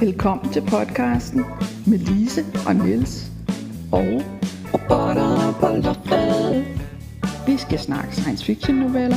[0.00, 1.44] Velkommen til podcasten
[1.86, 3.30] med Lise og Niels
[3.92, 4.22] og
[4.74, 5.94] Robotter, bolder,
[7.46, 9.16] vi skal snakke science fiction noveller.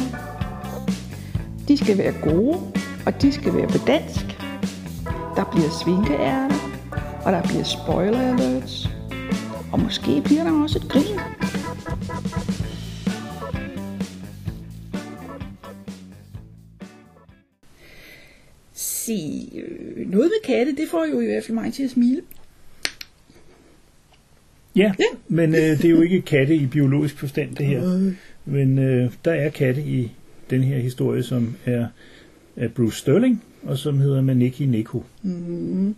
[1.67, 2.57] De skal være gode,
[3.05, 4.25] og de skal være på dansk.
[5.35, 6.55] Der bliver svinkeærter,
[7.25, 8.89] og der bliver spoiler alerts.
[9.71, 11.19] Og måske bliver der også et grin.
[18.73, 19.49] Se,
[20.43, 22.21] katte, det får jo i hvert fald mig til at smile.
[24.75, 25.17] Ja, ja.
[25.27, 28.11] men øh, det er jo ikke katte i biologisk forstand, det her.
[28.45, 30.11] Men øh, der er katte i
[30.49, 31.87] den her historie, som er
[32.55, 35.03] af Bruce Sterling, og som hedder Maniki Neko.
[35.21, 35.95] Mm.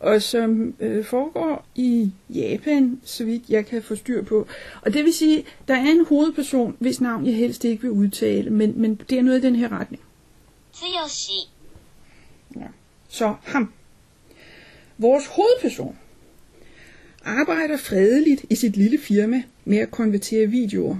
[0.00, 4.46] Og som øh, foregår i Japan, så vidt jeg kan få styr på.
[4.82, 8.50] Og det vil sige, der er en hovedperson, hvis navn jeg helst ikke vil udtale,
[8.50, 10.02] men, men det er noget i den her retning.
[10.72, 11.48] Tsuyoshi.
[12.56, 12.66] Ja.
[13.14, 13.72] Så ham.
[14.98, 15.98] Vores hovedperson
[17.24, 20.96] arbejder fredeligt i sit lille firma med at konvertere videoer.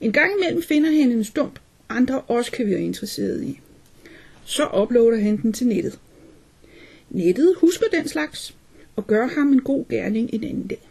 [0.00, 3.60] En gang imellem finder han en stump, andre også kan være interesseret i.
[4.44, 5.98] Så uploader han den til nettet.
[7.10, 8.56] Nettet husker den slags
[8.96, 10.90] og gør ham en god gerning en anden dag.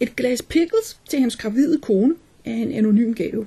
[0.00, 3.46] Et glas pickles til hans gravide kone er en anonym gave.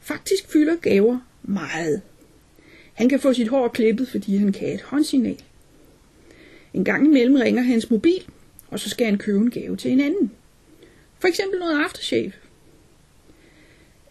[0.00, 2.02] Faktisk fylder gaver meget.
[2.92, 5.36] Han kan få sit hår klippet, fordi han kan et håndsignal.
[6.74, 8.22] En gang imellem ringer hans mobil,
[8.68, 10.30] og så skal han købe en gave til en anden.
[11.18, 12.32] For eksempel noget aftershave.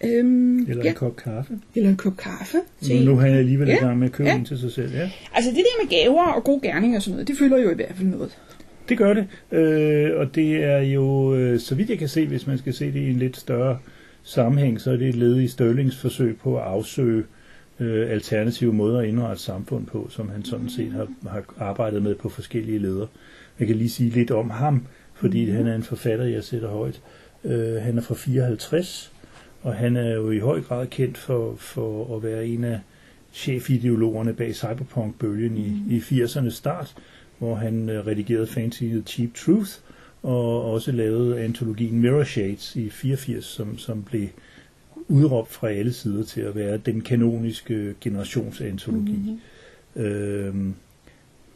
[0.04, 1.60] Øhm, Eller ja, en kop kaffe.
[1.76, 4.14] eller en kop kaffe til Nu, nu er han alligevel i Ja, gang med at
[4.14, 4.36] købe ja.
[4.36, 4.92] en til sig selv.
[4.94, 7.70] Ja, Altså det der med gaver og gode gerninger og sådan noget, det fylder jo
[7.72, 8.38] i hvert fald noget.
[8.90, 9.28] det gør det.
[9.52, 12.86] Øh, og det er jo, øh, så vidt jeg kan se, hvis man skal se
[12.86, 13.80] det i en lidt større
[14.24, 17.24] sammenhæng, så er det et led i Sterlings forsøg på at afsøge øh,
[17.82, 22.16] Øh, alternative måder at indrette samfund på, som han sådan set har, har arbejdet med
[22.16, 23.08] på forskellige leder.
[23.60, 27.02] Jeg kan lige sige lidt om ham, fordi han er en forfatter, jeg sætter højt.
[27.44, 29.12] Øh, han er fra 54,
[29.62, 32.80] og han er jo i høj grad kendt for, for at være en af
[33.34, 36.96] chefideologerne bag cyberpunk-bølgen i, i 80'ernes start,
[37.38, 39.72] hvor han øh, redigerede fanzine Cheap Truth,
[40.24, 44.28] og også lavede antologien Mirror Shades i 84, som, som blev
[45.12, 49.12] udråbt fra alle sider til at være den kanoniske generationsantologi.
[49.12, 50.04] Mm-hmm.
[50.04, 50.74] Øhm,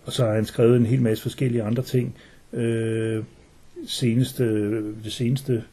[0.05, 2.15] og så har han skrevet en hel masse forskellige andre ting.
[2.53, 3.23] Øh,
[3.87, 4.45] seneste,
[5.03, 5.63] det seneste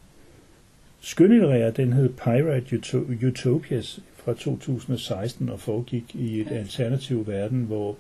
[1.01, 7.97] skønlitterære, den hed Pirate Uto- Utopias fra 2016 og foregik i et alternativ verden, hvor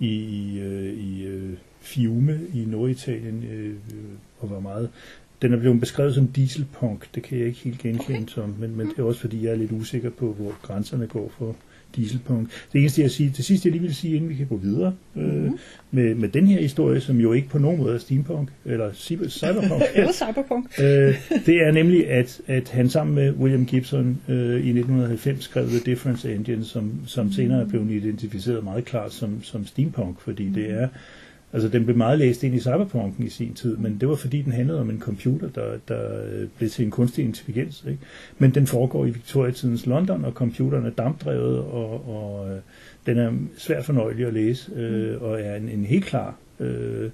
[0.00, 3.74] i, i, øh, i øh, Fiume i Norditalien, øh,
[4.38, 4.90] og var meget
[5.42, 8.26] den er blevet beskrevet som dieselpunk, det kan jeg ikke helt genkende okay.
[8.28, 11.32] som, men, men det er også fordi, jeg er lidt usikker på, hvor grænserne går
[11.38, 11.56] for
[11.96, 12.48] dieselpunk.
[12.72, 14.94] Det eneste, jeg siger, det sidste, jeg lige vil sige, inden vi kan gå videre
[15.16, 15.58] øh, mm-hmm.
[15.90, 19.28] med, med den her historie, som jo ikke på nogen måde er steampunk, eller cyber-
[19.28, 20.66] cyberpunk, Eller cyberpunk.
[20.82, 21.14] øh,
[21.46, 25.78] det er nemlig, at, at han sammen med William Gibson øh, i 1990 skrev The
[25.78, 30.70] Difference Engine, som, som senere er blevet identificeret meget klart som, som steampunk, fordi det
[30.70, 30.88] er
[31.52, 34.42] Altså, den blev meget læst ind i cyberpunken i sin tid, men det var fordi,
[34.42, 37.84] den handlede om en computer, der, der øh, blev til en kunstig intelligens.
[37.88, 37.98] Ikke?
[38.38, 42.58] Men den foregår i Victoria-tidens London, og computeren er dampdrevet, og, og øh,
[43.06, 46.36] den er svært fornøjelig at læse, øh, og er en, en helt klar...
[46.60, 47.10] Øh,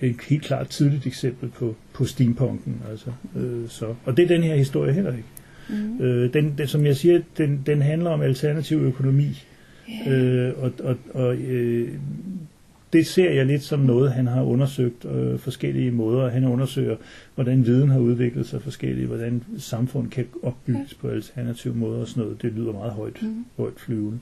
[0.00, 2.82] et helt klart tidligt eksempel på, på steampunken.
[2.90, 3.94] Altså, øh, så.
[4.04, 5.28] Og det er den her historie heller ikke.
[5.68, 6.00] Mm.
[6.04, 9.44] Øh, den, den, som jeg siger, den, den handler om alternativ økonomi.
[10.08, 11.88] Øh, og og, og øh,
[12.94, 16.30] det ser jeg lidt som noget, han har undersøgt øh, forskellige måder.
[16.30, 16.96] Han undersøger,
[17.34, 22.22] hvordan viden har udviklet sig forskelligt, hvordan samfund kan opbygges på alternative måder og sådan
[22.22, 22.42] noget.
[22.42, 23.44] Det lyder meget højt, mm.
[23.56, 24.18] højt flyvende.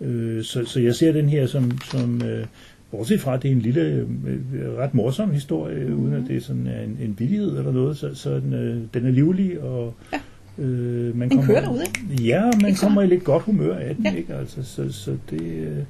[0.00, 2.46] Øh, så, så jeg ser den her som, som øh,
[2.90, 3.80] bortset fra, at det er en lille,
[4.26, 6.04] øh, ret morsom historie, mm.
[6.04, 9.06] uden at det sådan er en, en villighed eller noget, så, så den, øh, den
[9.06, 10.18] er livlig, og Ja.
[10.64, 12.24] øh, man Den kommer, kører derude, ikke?
[12.24, 14.14] Ja, man Ikke kommer i lidt godt humør af den, Ja.
[14.14, 14.34] ikke?
[14.34, 15.86] Altså, så, så det...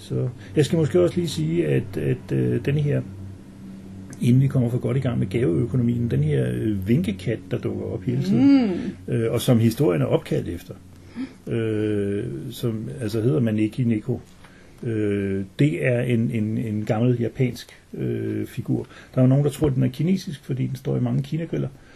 [0.00, 3.02] Så jeg skal måske også lige sige, at, at øh, den her,
[4.20, 7.84] inden vi kommer for godt i gang med gaveøkonomien, den her øh, vinkekat, der dukker
[7.84, 8.70] op hele tiden,
[9.08, 9.14] mm.
[9.14, 10.74] øh, og som historien er opkaldt efter,
[11.46, 14.20] øh, som altså hedder Maneki Neko,
[14.82, 18.86] øh, det er en, en, en gammel japansk øh, figur.
[19.14, 21.22] Der er jo nogen, der tror, at den er kinesisk, fordi den står i mange
[21.22, 21.68] kinagriller.
[21.68, 21.89] Øh,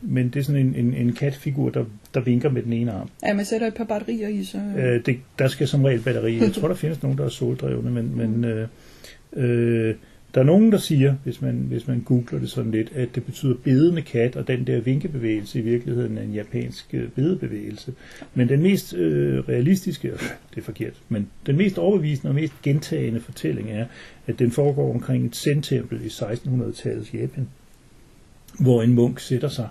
[0.00, 3.08] men det er sådan en, en, en katfigur, der, der vinker med den ene arm.
[3.26, 4.58] Ja, man sætter et par batterier i, så...
[4.58, 6.38] Øh, det, der skal som regel batteri.
[6.38, 8.68] Jeg tror, der findes nogen, der er soldrevne, men, men øh,
[9.32, 9.94] øh,
[10.36, 13.24] der er nogen, der siger, hvis man, hvis man googler det sådan lidt, at det
[13.24, 17.92] betyder bedende kat, og den der vinkebevægelse i virkeligheden er en japansk øh, bedebevægelse.
[18.34, 20.18] Men den mest øh, realistiske, øh,
[20.50, 23.86] det er forkert, men den mest overbevisende og mest gentagende fortælling er,
[24.26, 27.48] at den foregår omkring et zen-tempel i 1600-tallets Japan,
[28.60, 29.68] hvor en munk sætter sig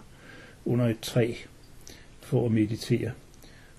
[0.65, 1.33] under et træ
[2.21, 3.11] for at meditere.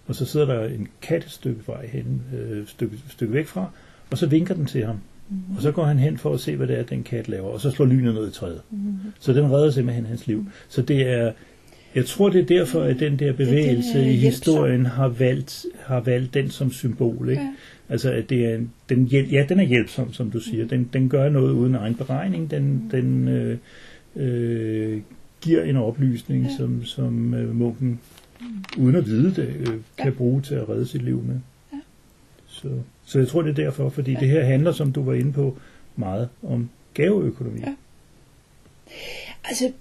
[0.06, 3.70] Og så sidder der en kat et stykke vej hen, øh, stykke, stykke væk fra,
[4.10, 5.00] og så vinker den til ham.
[5.56, 7.60] Og så går han hen for at se, hvad det er, den kat laver, og
[7.60, 8.62] så slår lynet ned i træet.
[9.20, 10.46] Så den redder simpelthen hans liv.
[10.68, 11.32] Så det er,
[11.94, 14.52] jeg tror, det er derfor, at den der bevægelse er i hjælpsom.
[14.52, 17.28] historien har valgt, har valgt den som symbol.
[17.28, 17.42] Ikke?
[17.42, 17.52] Ja.
[17.88, 20.66] Altså, at det er en, den, hjæl- ja, den er hjælpsom, som du siger.
[20.66, 22.50] Den, den gør noget uden egen beregning.
[22.50, 23.58] Den, den øh,
[24.16, 25.02] øh,
[25.40, 26.56] giver en oplysning, Ja.
[26.56, 28.00] som, som øh, munken,
[28.78, 29.66] uden at vide det, øh,
[29.98, 30.10] kan Ja.
[30.10, 31.40] bruge til at redde sit liv med.
[31.72, 31.78] Ja.
[32.46, 32.68] Så,
[33.04, 34.20] så jeg tror, det er derfor, fordi Ja.
[34.20, 35.58] det her handler, som du var inde på,
[35.96, 37.60] meget om gaveøkonomi.
[37.60, 37.74] Ja.
[39.44, 39.72] Altså,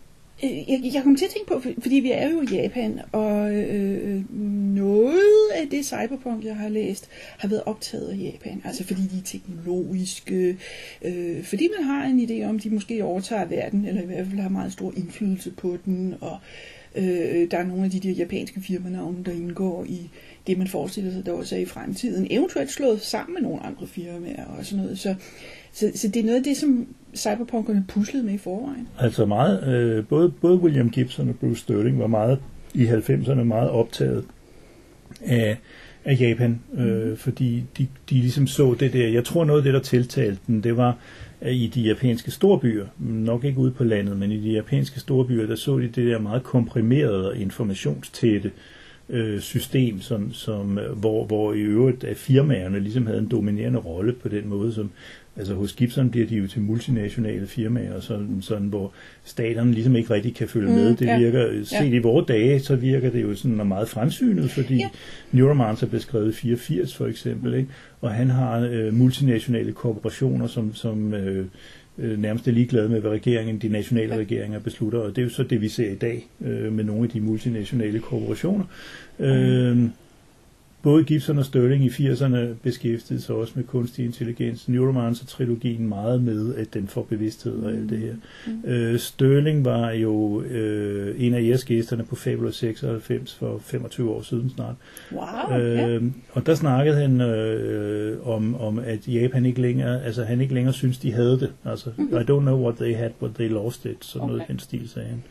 [0.68, 4.16] jeg, jeg kom til at tænke på, fordi vi er jo i Japan, og øh,
[4.16, 4.36] øh,
[4.76, 8.62] noget af det cyberpunk, jeg har læst, har været optaget af Japan.
[8.66, 10.58] Altså fordi de er teknologiske,
[11.02, 14.28] øh, fordi man har en idé om, at de måske overtager verden, eller i hvert
[14.28, 16.38] fald har meget stor indflydelse på den, og
[16.96, 20.10] øh, der er nogle af de der japanske firmanavne, der indgår i
[20.48, 22.28] det, man forestiller sig, der også er i fremtiden.
[22.30, 25.00] Eventuelt slået sammen med nogle andre firmaer og sådan noget.
[25.00, 25.16] Så,
[25.72, 28.88] så, så det er noget af det, som cyberpunkerne puslede med i forvejen.
[29.00, 32.40] Altså meget, øh, både, både William Gibson og Bruce Sterling var meget
[32.74, 34.26] i 90'erne meget optaget
[35.22, 35.58] af,
[36.06, 39.08] af Japan, øh, fordi de, de ligesom så det der.
[39.08, 40.98] Jeg tror noget af det, der tiltalte dem, det var
[41.42, 45.56] i de japanske storbyer, nok ikke ude på landet, men i de japanske storbyer, der
[45.56, 48.52] så de det der meget komprimerede og informationstætte
[49.10, 53.80] øh, system, som, som, øh, hvor, hvor i øvrigt at firmaerne ligesom havde en dominerende
[53.80, 54.90] rolle på den måde, som
[55.38, 58.94] altså hos Gibson bliver de jo til multinationale firmaer, sådan, sådan hvor
[59.24, 60.96] staterne ligesom ikke rigtig kan følge Mm, med.
[60.96, 61.18] Det ja.
[61.20, 61.84] virker, set Ja.
[61.84, 64.90] i vores dage, så virker det jo sådan meget fremsynet, fordi Ja.
[65.32, 67.70] Neuromancer blev skrevet i 84 for eksempel, ikke?
[68.02, 71.46] og han har øh, multinationale korporationer, som, som øh,
[71.98, 74.20] øh, nærmest er ligeglade med, hvad regeringen, de nationale Ja.
[74.20, 77.04] regeringer beslutter, og det er jo så det, vi ser i dag øh, med nogle
[77.04, 78.66] af de multinationale korporationer.
[79.20, 79.78] Øh,
[80.86, 84.70] både Gibson og Sterling i 80'erne beskæftigede sig også med kunstig intelligens.
[84.70, 88.14] Neuromancer-trilogien meget med, at den får bevidsthed og alt det her.
[88.48, 88.70] Mm.
[88.70, 94.22] Øh, Sterling var jo øh, en af jeres gæsterne på Fabulous 96 for 25 år
[94.22, 94.76] siden snart.
[95.12, 95.88] Wow, ja.
[95.88, 100.54] Øh, og der snakkede han øh, om, om, at Japan ikke længere, altså han ikke
[100.54, 101.52] længere synes, de havde det.
[101.66, 104.06] Altså, I don't know what they had, but they lost it.
[104.06, 104.44] Sådan noget i.
[104.44, 104.52] Okay.
[104.52, 105.24] den stil, sagde han.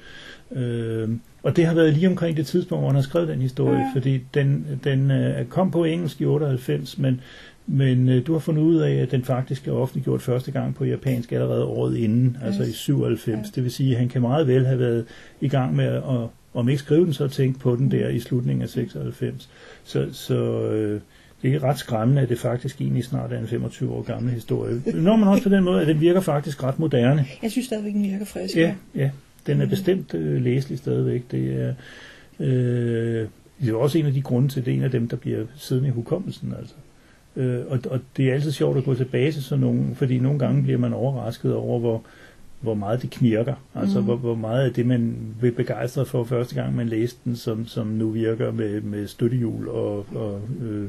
[0.62, 1.08] Øh,
[1.44, 3.90] og det har været lige omkring det tidspunkt, hvor han har skrevet den historie, Ja.
[3.94, 7.20] fordi den, den øh, kom på engelsk i 98, men,
[7.66, 10.84] men øh, du har fundet ud af, at den faktisk er offentliggjort første gang på
[10.84, 12.74] japansk allerede året inden, altså i Yes.
[12.76, 13.36] 97.
[13.38, 13.42] Ja.
[13.54, 15.04] Det vil sige, at han kan meget vel have været
[15.40, 16.02] i gang med at,
[16.54, 19.48] om ikke skrive den, så tænke på den der i slutningen af 96.
[19.84, 21.00] Så, så øh,
[21.42, 24.82] det er ret skræmmende, at det faktisk egentlig snart er en 25 år gammel historie.
[24.94, 27.26] Når man også på den måde, at den virker faktisk ret moderne.
[27.42, 28.56] Jeg synes stadigvæk, den virker frisk.
[28.56, 29.10] Ja, ja.
[29.46, 31.22] Den er bestemt øh, læselig stadigvæk.
[31.30, 31.74] Det er,
[32.40, 33.26] øh,
[33.60, 35.44] det er også en af de grunde til, det er en af dem, der bliver
[35.56, 36.54] siddende i hukommelsen.
[36.58, 36.74] Altså.
[37.36, 40.38] Øh, og, og det er altid sjovt at gå tilbage til sådan nogle, fordi nogle
[40.38, 42.02] gange bliver man overrasket over, hvor,
[42.60, 43.54] hvor meget det knirker.
[43.74, 44.04] Altså Mhm.
[44.04, 47.66] hvor, hvor meget af det, man blev begejstret for første gang, man læste den, som,
[47.66, 50.88] som nu virker med, med støttehjul og, og øh,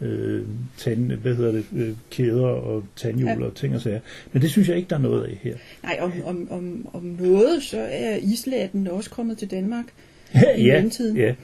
[0.00, 0.42] øh,
[0.76, 3.44] tand, hvad hedder det, øh, kæder og tandhjul Ja.
[3.46, 4.00] og ting og sager.
[4.32, 5.56] Men det synes jeg ikke, der er noget af her.
[5.82, 9.84] Nej, om, om, om, om noget, så er islaten også kommet til Danmark.
[10.34, 11.16] I ja, mellemtiden.
[11.16, 11.34] ja,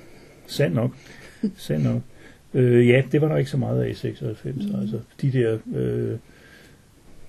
[0.46, 0.90] sandt nok.
[1.56, 2.00] Sandt nok.
[2.54, 4.56] Øh, ja, det var der ikke så meget af i 96.
[4.66, 4.80] Mm.
[4.80, 6.18] Altså, de der øh,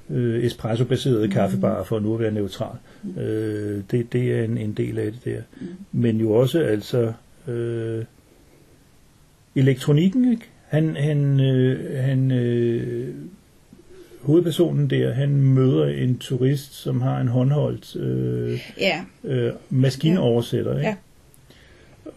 [0.10, 1.32] øh, espresso-baserede mm.
[1.34, 3.18] kaffebarer, for nu at være neutral, Mm.
[3.22, 5.42] øh, det, det er en, en del af det der.
[5.62, 5.68] Mm.
[5.92, 7.13] Men jo også altså
[7.48, 8.03] øh,
[9.56, 10.50] elektronikken, ikke?
[10.74, 13.08] Han, han, øh, han øh,
[14.22, 20.88] hovedpersonen der, han møder en turist, som har en håndholdt øh, Ja, øh, maskinoversætter, ikke?
[20.88, 20.96] Ja.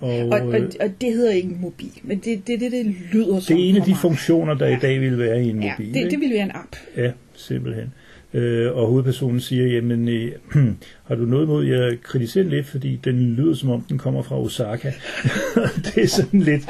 [0.00, 2.94] Og, og, og, øh, og det hedder ikke en mobil, men det det, det, det
[3.12, 3.98] lyder som det er en af de mig.
[3.98, 4.76] funktioner, der Ja.
[4.76, 5.94] i dag vil være i en Ja, mobil.
[5.94, 6.10] det, ikke?
[6.10, 6.76] det ville være en app.
[6.96, 7.92] Ja, simpelthen.
[8.40, 10.32] Øh, og hovedpersonen siger, jamen, øh,
[11.08, 14.22] har du noget imod, jeg kritiserer den lidt, fordi den lyder som om, den kommer
[14.22, 14.92] fra Osaka.
[15.84, 16.62] det er sådan lidt...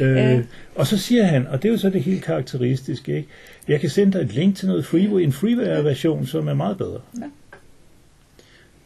[0.00, 0.42] Øh, Ja.
[0.74, 3.28] Og så siger han, og det er jo så det helt karakteristiske, ikke?
[3.68, 7.00] jeg kan sende dig et link til noget freeware, en freeware-version, som er meget bedre.
[7.20, 7.24] Ja.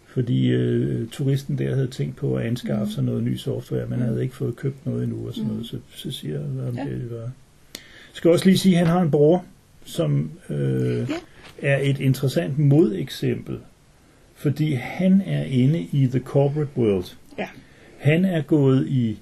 [0.06, 2.90] Fordi øh, turisten der havde tænkt på at anskaffe Mhm.
[2.92, 4.08] sig noget ny software, men Mhm.
[4.08, 6.90] havde ikke fået købt noget endnu og sådan noget, så, så siger jeg, hvad Ja.
[6.90, 7.16] det var.
[7.16, 7.30] Jeg
[8.12, 9.44] skal også lige sige, at han har en bror,
[9.84, 11.08] som øh,
[11.62, 13.58] er et interessant modeksempel,
[14.34, 17.16] fordi han er inde i the corporate world.
[17.38, 17.49] Ja.
[17.99, 19.18] Han er gået i,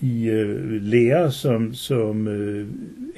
[0.00, 2.68] i øh, lære som, som øh,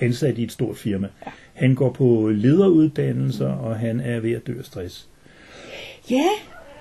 [0.01, 1.09] ansat i et stort firma.
[1.27, 1.31] Ja.
[1.53, 5.09] Han går på lederuddannelser, og han er ved at dø af stress.
[6.11, 6.29] Ja,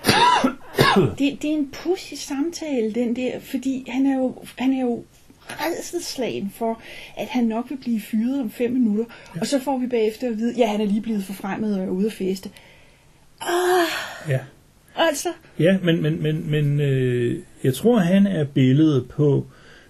[1.19, 5.03] det, det er en pussy samtale, den der, fordi han er jo, han er jo
[5.49, 6.81] redselslagen for,
[7.17, 9.41] at han nok vil blive fyret om fem minutter, ja.
[9.41, 11.89] og så får vi bagefter at vide, ja, han er lige blevet forfremmet og er
[11.89, 12.49] ude at feste.
[13.41, 14.39] Ah, Ja.
[14.95, 19.45] altså, Ja, men, men, men, men øh, jeg tror, han er billedet på,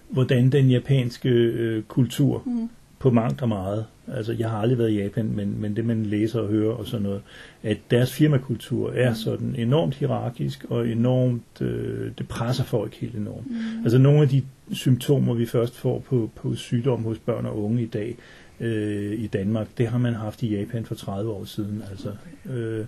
[0.08, 2.68] hvordan den japanske øh, kultur mm.
[3.04, 6.06] På mangt og meget, altså jeg har aldrig været i Japan, men, men det man
[6.06, 7.22] læser og hører og sådan noget,
[7.62, 13.50] at deres firmakultur er sådan enormt hierarkisk og enormt, øh, det presser folk helt enormt.
[13.50, 13.82] Mm.
[13.82, 14.42] Altså nogle af de
[14.72, 18.16] symptomer, vi først får på, på sygdom hos børn og unge i dag,
[18.60, 21.82] øh, i Danmark, det har man haft i Japan for 30 år siden.
[21.90, 22.12] Altså,
[22.50, 22.84] øh,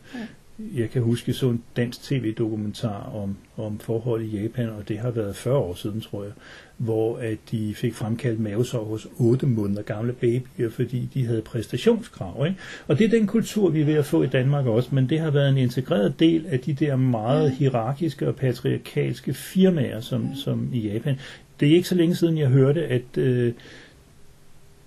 [0.58, 5.10] jeg kan huske så en dansk tv-dokumentar om, om forhold i Japan, og det har
[5.10, 6.32] været 40 år siden, tror jeg,
[6.76, 12.46] hvor at de fik fremkaldt mavesår hos 8 måneder gamle babyer, fordi de havde præstationskrav.
[12.46, 12.58] Ikke?
[12.86, 15.20] Og det er den kultur, vi er ved at få i Danmark også, men det
[15.20, 20.70] har været en integreret del af de der meget hierarkiske og patriarkalske firmaer, som, som
[20.72, 21.18] i Japan.
[21.60, 23.52] Det er ikke så længe siden, jeg hørte, at øh,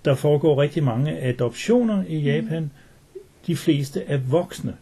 [0.04, 2.70] der foregår rigtig mange adoptioner i Japan.
[3.46, 4.74] De fleste er voksne.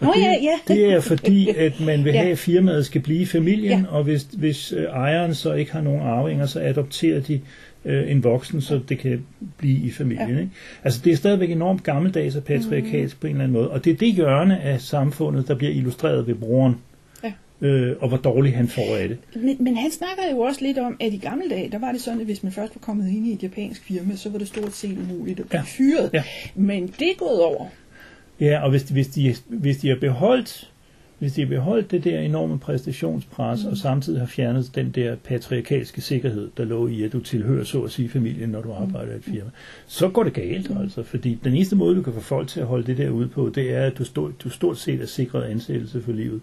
[0.00, 0.74] Og Nå det, ja, ja.
[0.74, 3.96] det er fordi, at man vil have, at firmaet skal blive i familien, Ja.
[3.96, 7.40] og hvis, hvis øh, ejeren så ikke har nogen arvinger, så adopterer de
[7.84, 9.26] øh, en voksen, så det kan
[9.58, 10.30] blive i familien.
[10.30, 10.38] Ja.
[10.38, 10.50] Ikke?
[10.84, 13.20] Altså det er stadigvæk enormt gammeldags og patriarkalsk mm.
[13.20, 16.26] på en eller anden måde, og det er det hjørne af samfundet, der bliver illustreret
[16.26, 16.74] ved broren,
[17.24, 17.32] Ja.
[17.60, 19.18] øh, og hvor dårligt han får af det.
[19.36, 22.00] Men, men han snakker jo også lidt om, at i gamle dage, der var det
[22.00, 24.48] sådan, at hvis man først var kommet ind i et japansk firma, så var det
[24.48, 25.64] stort set umuligt at blive Ja.
[25.66, 26.10] fyret.
[26.12, 26.22] Ja.
[26.54, 27.66] Men det er gået over.
[28.40, 30.70] Ja, og hvis de, hvis de, hvis de har beholdt
[31.18, 33.70] hvis de har beholdt det der enorme præstationspres, mm.
[33.70, 37.82] og samtidig har fjernet den der patriarkalske sikkerhed, der lå i, at du tilhører så
[37.82, 39.50] at sige familien, når du arbejder i et firma,
[39.86, 41.02] så går det galt altså.
[41.02, 43.52] Fordi den eneste måde, du kan få folk til at holde det der ude på,
[43.54, 46.40] det er, at du, stort, du stort set er sikret ansættelse for livet.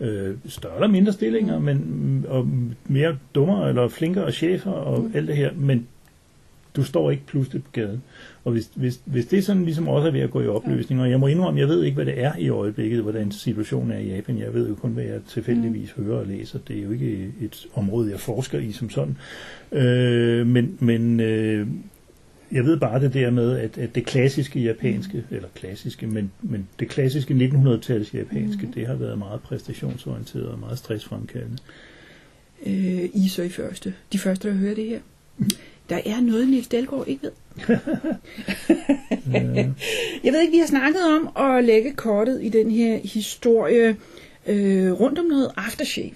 [0.00, 2.48] Øh, større eller mindre stillinger, men, mm, og
[2.88, 5.10] mere dummere eller flinkere chefer og mm.
[5.14, 5.86] alt det her, men
[6.76, 8.02] du står ikke pludselig på gaden.
[8.44, 11.10] Og hvis, hvis, hvis det sådan ligesom også er ved at gå i opløsning, og
[11.10, 14.14] jeg må indrømme, jeg ved ikke, hvad det er i øjeblikket, hvordan situationen er i
[14.14, 14.38] Japan.
[14.38, 16.58] Jeg ved jo kun, hvad jeg tilfældigvis hører og læser.
[16.68, 19.16] Det er jo ikke et område, jeg forsker i som sådan.
[19.72, 21.66] Øh, men men øh,
[22.52, 26.68] jeg ved bare det der med, at, at det klassiske japanske, eller klassiske, men, men
[26.78, 28.72] det klassiske 1900-tals japanske, mm.
[28.72, 31.58] det har været meget præstationsorienteret og meget stressfremkaldende.
[32.66, 33.94] Øh, I så i første.
[34.12, 35.00] De første, der hører det her.
[35.90, 37.30] Der er noget, Niels Dahlgaard ikke ved.
[40.24, 43.96] Jeg ved ikke, vi har snakket om at lægge kortet i den her historie
[44.46, 46.10] øh, rundt om noget aftershave.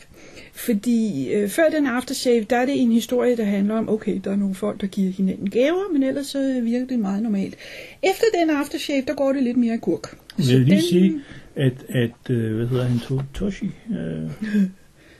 [0.53, 4.31] Fordi øh, før den aftershave, der er det en historie, der handler om, okay, der
[4.33, 7.55] er nogle folk, der giver hinanden gaver, men ellers så virker det meget normalt.
[8.03, 10.17] Efter den aftershave, der går det lidt mere gurk.
[10.39, 11.21] Jeg vil lige sige,
[11.57, 13.67] at, at øh, hvad hedder han, To- Toshi?
[13.91, 14.31] Øh,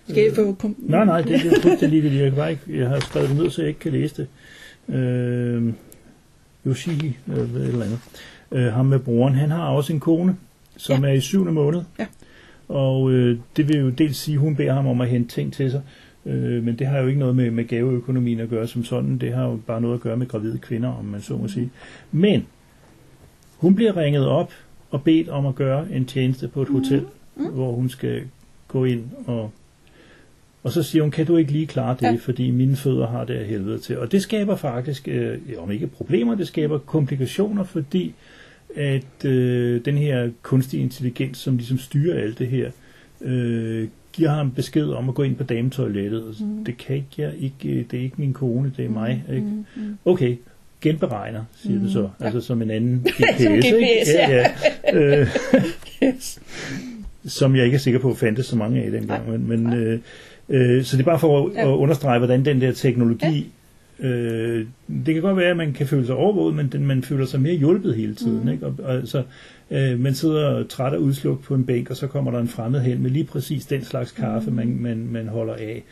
[0.09, 2.21] Skal jeg få kom- nej, nej, det, det er fuldstændig lige det.
[2.23, 4.27] Jeg, kan bare ikke, jeg har skrevet det ned, så jeg ikke kan læse det.
[4.89, 5.73] Øh,
[6.67, 7.99] Yoshiki, øh, et eller andet.
[8.53, 10.37] Øh, ham med broren, han har også en kone,
[10.77, 11.11] som Ja.
[11.11, 11.83] er i syvende måned.
[11.99, 12.07] Ja.
[12.69, 15.53] Og øh, det vil jo dels sige, at hun beder ham om at hente ting
[15.53, 15.83] til sig.
[16.27, 19.19] Øh, men det har jo ikke noget med, med gaveøkonomien at gøre som sådan.
[19.19, 21.71] Det har jo bare noget at gøre med gravide kvinder, om man så må sige.
[22.13, 22.47] Men
[23.57, 24.53] hun bliver ringet op
[24.91, 27.45] og bedt om at gøre en tjeneste på et hotel, mm.
[27.47, 28.23] hvor hun skal
[28.69, 29.51] gå ind og
[30.65, 32.17] og så siger hun, kan du ikke lige klare det, ja.
[32.21, 33.99] Fordi mine fødder har det af helvede til.
[33.99, 38.15] Og det skaber faktisk, øh, om ikke problemer, det skaber komplikationer, fordi
[38.77, 42.71] at øh, den her kunstige intelligens, som ligesom styrer alt det her,
[43.21, 46.37] øh, giver ham besked om at gå ind på dametoilettet.
[46.41, 46.65] Mm.
[46.65, 49.25] Det kan ikke jeg ikke, øh, det er ikke min kone, det er mig.
[49.31, 49.47] Ikke?
[49.47, 49.99] Mm, mm.
[50.05, 50.37] Okay,
[50.81, 51.79] genberegner, siger mm.
[51.79, 52.09] Mm, det så.
[52.21, 53.43] Altså som en anden GPS.
[53.43, 53.69] Som ikke?
[53.69, 54.47] GPS, ja.
[54.93, 55.21] ja.
[55.21, 55.29] Øh,
[56.05, 56.41] Yes.
[57.25, 59.31] som jeg ikke er sikker på fandtes så mange af dengang.
[59.31, 60.01] Men, men, øh,
[60.49, 61.61] øh, så det er bare for at, Ja.
[61.61, 63.51] at understrege, hvordan den der teknologi...
[64.01, 64.67] Øh,
[65.07, 67.41] det kan godt være, at man kan føle sig overvåget, men den, man føler sig
[67.41, 68.41] mere hjulpet hele tiden.
[68.45, 68.49] Mm.
[68.49, 68.67] Ikke?
[68.67, 69.23] Og, og, altså,
[69.71, 72.81] øh, man sidder træt og udslugt på en bænk, og så kommer der en fremmed
[72.81, 74.57] hen med lige præcis den slags kaffe, mm.
[74.57, 75.83] man, man, man holder af.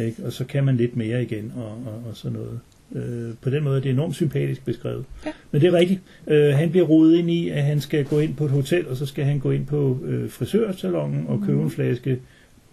[0.00, 0.22] Ikke?
[0.24, 2.60] Og så kan man lidt mere igen, og, og, og sådan noget.
[2.94, 5.04] Øh, på den måde er det enormt sympatisk beskrevet.
[5.26, 5.30] Ja.
[5.50, 6.00] Men det er rigtigt.
[6.26, 8.96] Øh, han bliver rodet ind i, at han skal gå ind på et hotel, og
[8.96, 12.18] så skal han gå ind på øh, frisørsalongen og købe en flaske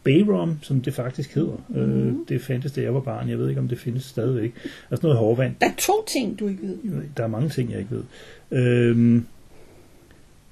[0.08, 1.64] Bayrum, som det faktisk hedder.
[1.70, 1.76] Mm.
[2.08, 3.30] Øh, det fandtes, da jeg var barn.
[3.30, 4.54] Jeg ved ikke, om det findes stadigvæk.
[4.92, 5.54] Altså noget hårvand.
[5.62, 7.02] Der er to ting, du ikke ved.
[7.18, 8.04] Der er mange ting, jeg ikke ved.
[8.60, 9.26] Øhm,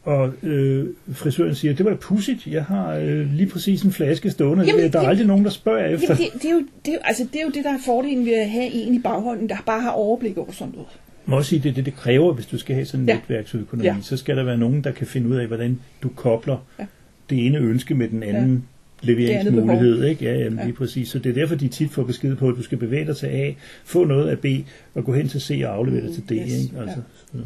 [0.03, 4.31] og øh, frisøren siger, det var da pudsigt, jeg har øh, lige præcis en flaske
[4.31, 6.07] stående, Jamen, der er det- aldrig nogen, der spørger efter.
[6.19, 8.25] Jamen, det, det, er jo, det, er altså, det er jo det, der er fordelen
[8.25, 10.87] ved at have en i baghånden, der bare har overblik over sådan noget.
[11.25, 13.15] må også sige, det er det, det kræver, hvis du skal have sådan en Ja.
[13.15, 13.87] netværksøkonomi.
[13.87, 13.95] Ja.
[14.01, 16.85] Så skal der være nogen, der kan finde ud af, hvordan du kobler Ja.
[17.29, 18.65] det ene ønske med den anden.
[19.01, 20.03] Leveringsmulighed.
[20.03, 20.25] Ikke?
[20.25, 20.65] Ja, jamen, Ja.
[20.65, 21.09] lige præcis.
[21.09, 23.27] Så det er derfor, de tit får besked på, at du skal bevæge dig til
[23.27, 23.53] A,
[23.85, 24.45] få noget af B,
[24.93, 26.31] og gå hen til C og aflevere det til D.
[26.31, 26.79] Mm, yes, Ikke?
[26.79, 27.37] Altså, så,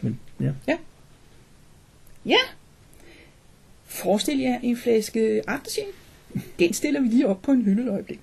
[0.00, 0.52] men, ja.
[2.26, 2.36] Ja.
[3.86, 5.86] Forestil jer en flaske aftershave.
[6.58, 8.20] Den stiller vi lige op på en hylde et øjeblik.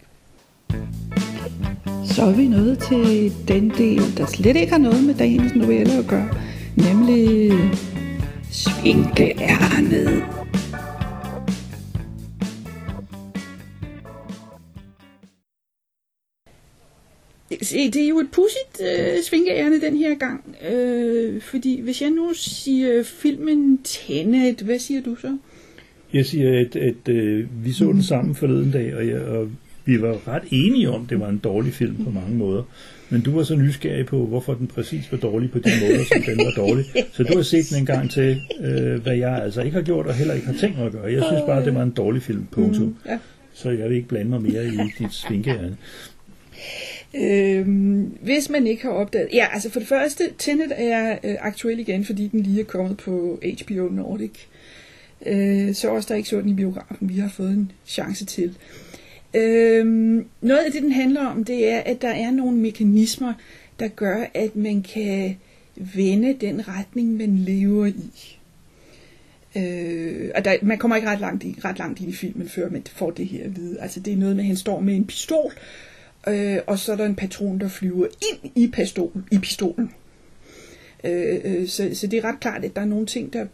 [2.05, 5.93] Så er vi nået til den del, der slet ikke har noget med dagens novelle
[5.93, 6.29] at gøre,
[6.75, 7.51] nemlig
[8.51, 10.24] svinkeærnet.
[17.61, 22.09] Se, det er jo et pudsigt øh, svinkeærne den her gang, øh, fordi hvis jeg
[22.09, 25.37] nu siger filmen Tenet, hvad siger du så?
[26.13, 29.49] Jeg siger, at, at øh, vi så den sammen forleden dag, og, jeg, og
[29.85, 32.63] vi var ret enige om, at det var en dårlig film på mange måder.
[33.09, 36.21] Men du var så nysgerrig på, hvorfor den præcis var dårlig på de måder, som
[36.21, 36.85] den var dårlig.
[37.11, 40.05] Så du har set den en gang til, øh, hvad jeg altså ikke har gjort,
[40.05, 41.11] og heller ikke har tænkt mig at gøre.
[41.11, 42.95] Jeg synes bare, at det var en dårlig film, punktum.
[43.05, 43.17] Ja.
[43.53, 45.77] Så jeg vil ikke blande mig mere i dit svinkeærne.
[47.15, 49.29] Øhm, hvis man ikke har opdaget...
[49.33, 52.97] Ja, altså for det første, Tenet er øh, aktuel igen, fordi den lige er kommet
[52.97, 54.31] på HBO Nordic.
[55.25, 58.57] Øh, så også der ikke så den i biografen, vi har fået en chance til.
[59.33, 59.85] Øh,
[60.41, 63.33] noget af det, den handler om, det er, at der er nogle mekanismer,
[63.79, 65.37] der gør, at man kan
[65.75, 68.37] vende den retning, man lever i.
[69.55, 72.69] Øh, og der, man kommer ikke ret langt, i, ret langt ind i filmen, før
[72.69, 73.81] man får det her at vide.
[73.81, 75.53] Altså det er noget med, at han står med en pistol,
[76.27, 79.93] øh, og så er der en patron, der flyver ind i, pistol, i pistolen.
[81.03, 83.46] Øh, øh, så, så det er ret klart, at der er nogle ting, der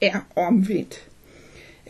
[0.00, 1.08] er omvendt.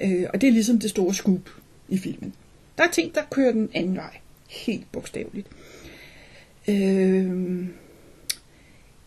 [0.01, 1.51] Øh, og det er ligesom det store scoop
[1.89, 2.35] i filmen.
[2.79, 4.17] Der er ting, der kører den anden vej.
[4.51, 5.47] Helt bogstaveligt.
[6.69, 7.67] Øh,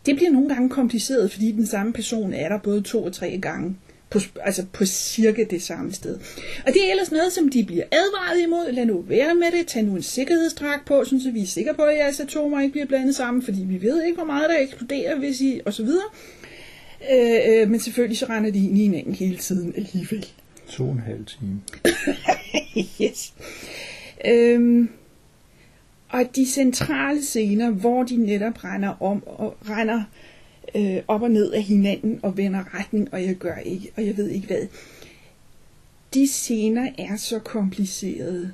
[0.06, 3.39] det bliver nogle gange kompliceret, fordi den samme person er der både to og tre
[3.42, 3.75] gange.
[4.15, 6.19] På, altså på cirka det samme sted.
[6.65, 8.71] Og det er ellers noget, som de bliver advaret imod.
[8.71, 9.67] Lad nu være med det.
[9.67, 12.86] Tag nu en sikkerhedsdragt på, så vi er sikre på, at jeres atomer ikke bliver
[12.86, 15.62] blandet sammen, fordi vi ved ikke, hvor meget der eksploderer, hvis I...
[15.65, 16.06] og så videre.
[17.12, 20.25] Øh, øh, men selvfølgelig så render de ind i hinanden hele tiden alligevel.
[20.69, 21.62] To og en halv time.
[23.01, 23.34] yes.
[24.25, 24.89] Øhm,
[26.10, 30.04] og de centrale scener, hvor de netop render om og render
[30.75, 34.17] øh, op og ned af hinanden og vender retning, og jeg gør ikke, og jeg
[34.17, 34.67] ved ikke hvad.
[36.13, 38.51] De scener er så komplicerede,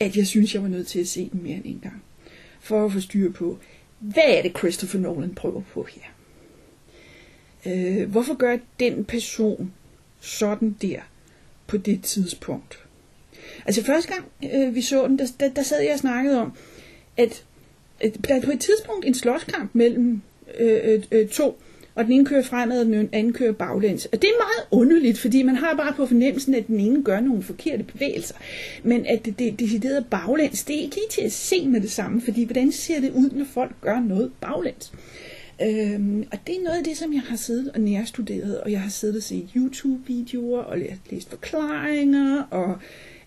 [0.00, 2.02] at jeg synes, jeg var nødt til at se dem mere end en gang.
[2.60, 3.58] For at få styr på,
[3.98, 6.02] hvad er det Christopher Nolan prøver på her?
[7.66, 9.72] Øh, hvorfor gør den person
[10.20, 11.00] sådan der
[11.66, 12.78] på det tidspunkt?
[13.66, 16.52] Altså første gang øh, vi så den, der, der, der sad jeg og snakkede om,
[17.16, 17.44] at,
[18.00, 20.22] at der er på et tidspunkt en slåskamp mellem
[20.58, 21.58] Øh, øh, øh, to,
[21.94, 24.06] og den ene kører fremad, og den anden kører baglæns.
[24.06, 27.20] Og det er meget underligt, fordi man har bare på fornemmelsen, at den ene gør
[27.20, 28.34] nogle forkerte bevægelser.
[28.82, 31.90] Men at det, det decideret baglæns, det er ikke lige til at se med det
[31.90, 34.92] samme, fordi hvordan ser det ud, når folk gør noget baglæns?
[35.62, 38.80] Øhm, og det er noget af det, som jeg har siddet og nærstuderet, og jeg
[38.80, 42.78] har siddet og set YouTube-videoer, og læst, læst forklaringer, og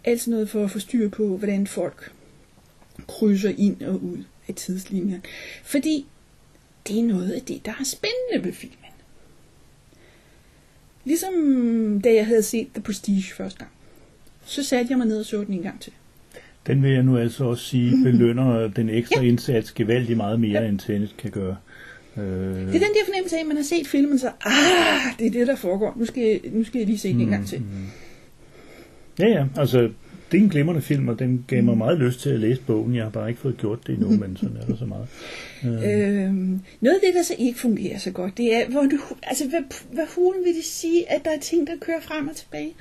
[0.03, 2.11] alt sådan noget for at få styr på, hvordan folk
[3.07, 5.21] krydser ind og ud af tidslinjen.
[5.63, 6.05] Fordi
[6.87, 8.77] det er noget af det, der er spændende ved filmen.
[11.05, 11.33] Ligesom
[12.03, 13.71] da jeg havde set The Prestige første gang.
[14.45, 15.93] Så satte jeg mig ned og så den en gang til.
[16.67, 19.27] Den vil jeg nu altså også sige belønner den ekstra Ja.
[19.27, 20.69] indsats gevaldigt meget mere, Ja.
[20.69, 21.57] end Tenet kan gøre.
[22.17, 24.53] Øh, Det er den der fornemmelse af, at man har set filmen, så ah,
[25.19, 25.93] det er det, der foregår.
[25.97, 27.61] Nu skal nu skal jeg lige se den en gang til.
[29.19, 29.89] Ja, ja, altså
[30.35, 32.95] det er en glimrende film, og den gav mig meget lyst til at læse bogen.
[32.95, 35.07] Jeg har bare ikke fået gjort det endnu, men sådan er der så meget.
[35.65, 38.99] Øh, Øhm, noget af det, der så ikke fungerer så godt, det er, hvor du,
[39.23, 39.59] altså, hvad,
[39.91, 42.73] hvad hulen vil det sige, at der er ting, der kører frem og tilbage?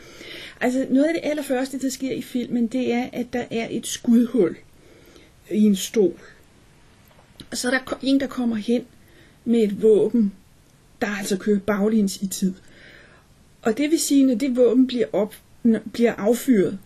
[0.61, 3.87] Altså, noget af det allerførste, der sker i filmen, det er, at der er et
[3.87, 4.57] skudhul
[5.51, 6.21] i en stol.
[7.51, 8.83] Og så er der en, der kommer hen
[9.45, 10.33] med et våben,
[11.01, 12.55] der altså kører baglæns i tid.
[13.63, 15.35] Og det vil sige, når det våben bliver, op,
[15.93, 16.79] bliver affyret,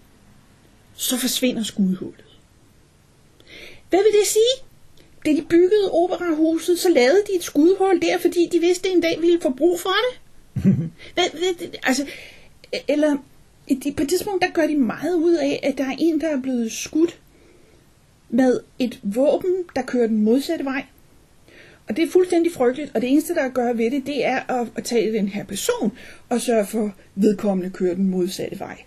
[0.98, 2.24] så forsvinder skudhullet.
[3.90, 4.54] Hvad vil det sige?
[5.26, 9.00] Da de byggede operahuset, så lavede de et skudhul der, fordi de vidste, at en
[9.00, 10.20] dag ville få brug for det.
[11.14, 12.06] hvad, hvad, altså,
[12.88, 13.16] eller
[13.96, 16.40] på et tidspunkt, der gør de meget ud af, at der er en, der er
[16.40, 17.18] blevet skudt
[18.28, 20.84] med et våben, der kører den modsatte vej.
[21.88, 24.68] Og det er fuldstændig frygteligt, og det eneste, der gør ved det, det er at,
[24.76, 25.92] at tage den her person
[26.28, 28.78] og sørge for, vedkommende kører den modsatte vej.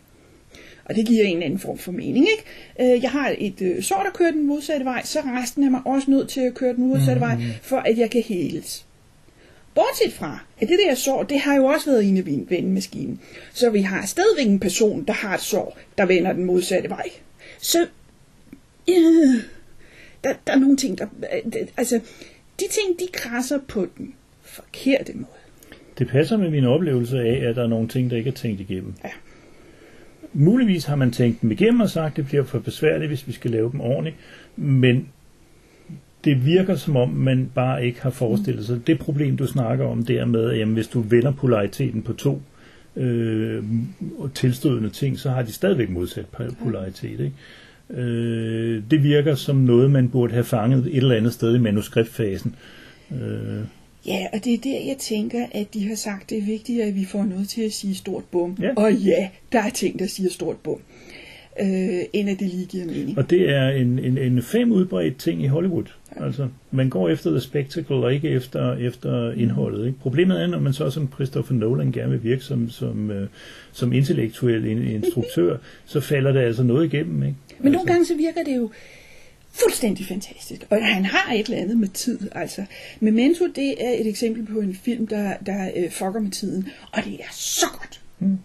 [0.91, 2.93] Og det giver en eller anden form for mening, ikke?
[2.95, 5.81] Øh, Jeg har et øh, sår, der kører den modsatte vej, så resten er mig
[5.85, 8.85] også nødt til at køre den modsatte vej, for at jeg kan heles.
[9.75, 13.19] Bortset fra, at det der sår, det har jo også været inde i vendemaskinen.
[13.53, 17.09] Så vi har stadigvæk en person, der har et sår, der vender den modsatte vej.
[17.59, 17.87] Så,
[18.89, 18.95] øh,
[20.23, 21.05] der, der er nogle ting, der,
[21.45, 21.95] øh, det- altså,
[22.59, 25.25] de ting, de krasser på den forkerte måde.
[25.99, 28.61] Det passer med min oplevelse af, at der er nogle ting, der ikke er tænkt
[28.61, 28.93] igennem.
[29.03, 29.09] Ja.
[30.33, 33.31] Muligvis har man tænkt dem igennem og sagt, at det bliver for besværligt, hvis vi
[33.31, 34.15] skal lave dem ordentligt,
[34.55, 35.07] men
[36.23, 38.87] det virker som om, man bare ikke har forestillet sig.
[38.87, 42.41] Det problem, du snakker om der med, at jamen, hvis du vender polariteten på to
[42.95, 43.63] øh,
[44.33, 46.25] tilstødende ting, så har de stadigvæk modsat
[46.63, 47.19] polaritet.
[47.19, 48.01] Ikke?
[48.01, 52.55] Øh, det virker som noget, man burde have fanget et eller andet sted i manuskriptfasen.
[53.11, 53.63] Øh,
[54.05, 56.95] Ja, og det er der, jeg tænker, at de har sagt, det er vigtigt, at
[56.95, 58.57] vi får noget til at sige stort bum.
[58.61, 58.69] Ja.
[58.75, 60.79] Og ja, der er ting, der siger stort bum.
[61.61, 63.17] Øh, end at det lige giver mening.
[63.17, 65.83] Og det er en, en, en fem udbredt ting i Hollywood.
[66.15, 69.87] Altså, man går efter the spectacle og ikke efter, efter indholdet.
[69.87, 69.99] Ikke?
[69.99, 73.27] Problemet er, når man så som Christopher Nolan gerne vil virke som, som, øh,
[73.71, 77.23] som intellektuel in- instruktør, så falder det altså noget igennem.
[77.23, 77.35] Ikke?
[77.59, 78.69] Men nogle altså, gange så virker det jo
[79.51, 80.61] fuldstændig fantastisk.
[80.69, 82.19] Og han har et eller andet med tid.
[82.31, 82.65] Altså,
[82.99, 86.67] Memento, det er et eksempel på en film, der, der øh, fucker med tiden.
[86.91, 88.01] Og det er så godt.
[88.19, 88.37] Mm.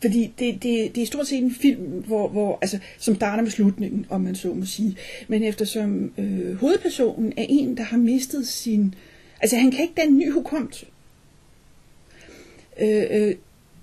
[0.00, 3.50] Fordi det, det, det er stort set en film, hvor, hvor, altså, som starter med
[3.50, 4.96] slutningen, om man så må sige.
[5.28, 8.94] Men eftersom øh, hovedpersonen er en, der har mistet sin...
[9.40, 10.86] Altså, han kan ikke danne ny hukommelse.
[12.80, 13.34] Øh, øh,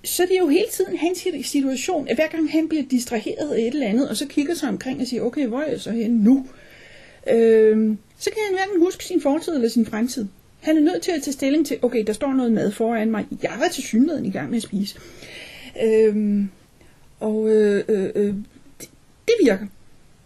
[0.04, 3.60] så er det jo hele tiden hans situation, at hver gang han bliver distraheret af
[3.60, 5.90] et eller andet, og så kigger sig omkring og siger, okay, hvor er jeg så
[5.90, 6.46] henne nu?
[7.30, 10.26] Øhm, så kan han hverken huske sin fortid eller sin fremtid.
[10.60, 13.26] Han er nødt til at tage stilling til, okay, der står noget mad foran mig.
[13.42, 14.98] Jeg var til synligheden i gang med at spise.
[15.82, 16.48] Øhm,
[17.20, 18.34] og øh, øh, øh,
[18.80, 18.90] det,
[19.26, 19.66] det virker.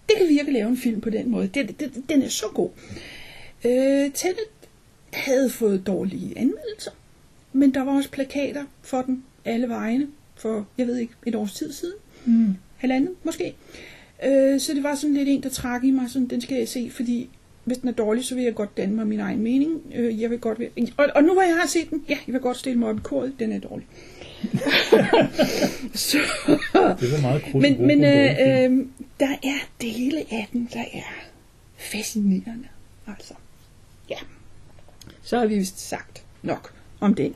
[0.08, 1.46] Det kan virke at lave en film på den måde.
[1.46, 2.70] Det, det, den er så god.
[3.64, 4.48] Øh, Tenet
[5.12, 6.90] havde fået dårlige anmeldelser,
[7.52, 11.54] men der var også plakater for den alle vegne for, jeg ved ikke, et års
[11.54, 11.94] tid siden.
[12.24, 12.54] Mm.
[12.76, 13.54] Halvandet måske.
[14.26, 16.68] Øh, så det var sådan lidt en, der trak i mig, sådan, den skal jeg
[16.68, 17.28] se, fordi
[17.64, 19.82] hvis den er dårlig, så vil jeg godt danne mig min egen mening.
[19.94, 20.68] Øh, jeg vil godt være...
[20.96, 22.96] og, og nu hvor jeg har set den, ja, jeg vil godt stille mig op
[22.96, 23.86] i koret, den er dårlig.
[25.94, 26.18] så,
[27.00, 27.62] Det var meget krudt.
[27.62, 28.86] men men øh, øh,
[29.20, 31.12] der er dele af den, der er
[31.76, 32.68] fascinerende.
[33.06, 33.34] Altså,
[34.10, 34.16] ja.
[35.22, 37.34] Så har vi vist sagt nok om den.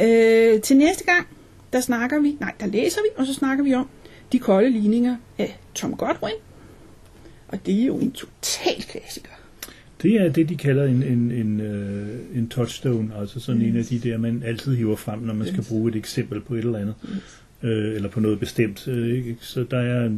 [0.00, 1.26] Øh, til næste gang,
[1.72, 3.88] der snakker vi, nej, der læser vi, og så snakker vi om
[4.32, 6.34] de kolde ligninger af Tom Godwin.
[7.48, 9.30] Og det er jo en total klassiker.
[10.02, 13.68] Det er det, de kalder en, en, en, øh, en touchstone, altså sådan yes.
[13.68, 15.68] en af de der, man altid hiver frem, når man skal Yes.
[15.68, 16.94] bruge et eksempel på et eller andet,
[17.62, 18.88] øh, eller på noget bestemt.
[18.88, 19.36] Øh, ikke?
[19.40, 20.08] Så der er,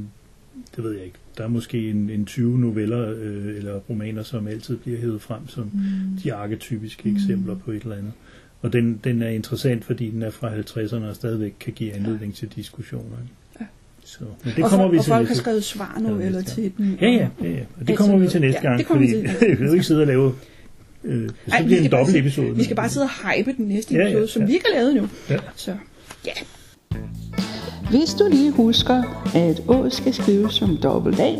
[0.76, 4.46] det ved jeg ikke, der er måske en, en 20 noveller øh, eller romaner, som
[4.46, 6.20] altid bliver hævet frem som mm.
[6.24, 8.12] de arketypiske eksempler på et eller andet.
[8.62, 12.34] Og den, den er interessant, fordi den er fra 50'erne og stadigvæk kan give anledning
[12.34, 13.16] til diskussioner.
[13.60, 13.64] Ja.
[14.04, 16.20] Så, men det og, kommer for, vi og til folk har næste skrevet svar nu,
[16.20, 16.98] Ja, eller til den.
[17.00, 17.60] Ja, ja, ja, ja.
[17.80, 19.06] Og det kommer vi til næste Ja, gang, fordi
[19.50, 20.34] vi kan jo ikke sidde og lave...
[21.04, 22.56] Øh, så Ej, bliver det vi en skal bare dobbelt sidde- episode.
[22.56, 24.46] Vi skal bare sidde og hype den næste Ja, ja, episode, som ja.
[24.46, 25.08] vi ikke har lavet nu.
[25.30, 25.36] Ja.
[25.56, 25.74] Så,
[26.26, 26.32] ja.
[27.90, 29.02] Hvis du lige husker,
[29.34, 31.34] at Å skal skrives som dobbelt A,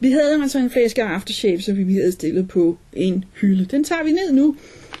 [0.00, 3.64] Vi havde altså en flaske aftershave, som vi havde stillet på en hylde.
[3.64, 4.56] Den tager vi ned nu,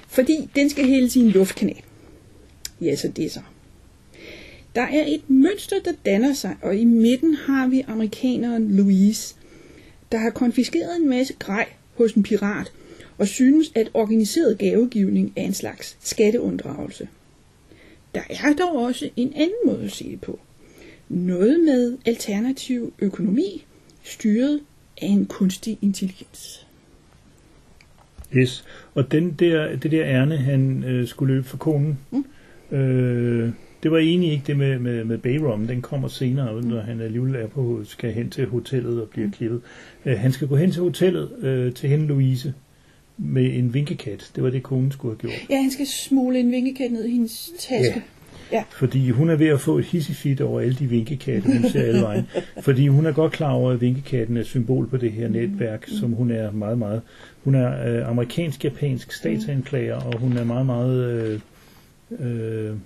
[0.08, 1.82] fordi den skal hældes i en luftkanal.
[2.80, 3.40] Ja, så det er så.
[4.76, 9.34] Der er et mønster, der danner sig, og i midten har vi amerikaneren Louise,
[10.12, 12.72] der har konfiskeret en masse grej hos en pirat,
[13.18, 17.08] og synes, at organiseret gavegivning er en slags skatteunddragelse.
[18.14, 20.40] Der er dog også en anden måde at se det på.
[21.08, 23.64] Noget med alternativ økonomi,
[24.02, 24.60] styret
[25.02, 26.66] af en kunstig intelligens.
[28.36, 28.64] Yes.
[28.94, 32.76] Og den der, det der ærne, han øh, skulle løbe for konen, mm.
[32.76, 35.66] øh, det var egentlig ikke det med, med, med Bayrum.
[35.66, 36.68] Den kommer senere, mm.
[36.68, 39.60] når han alligevel er på, skal hen til hotellet og bliver klippet.
[40.04, 42.54] Øh, han skal gå hen til hotellet øh, til hende Louise
[43.18, 44.30] med en vinkekat.
[44.36, 45.50] Det var det, konen skulle have gjort.
[45.50, 48.02] Ja, han skal smule en vingekat ned i hendes taske.
[48.52, 48.64] Ja.
[48.70, 52.00] Fordi hun er ved at få et hissifit over alle de vinkekatte, hun ser alle
[52.00, 52.26] vejen.
[52.66, 55.84] Fordi hun er godt klar over, at vinkekatten er et symbol på det her netværk,
[55.88, 57.02] som hun er meget, meget...
[57.44, 61.04] Hun er øh, amerikansk-japansk statsanklager, og hun er meget, meget...
[61.04, 61.40] Øh,
[62.20, 62.76] øh,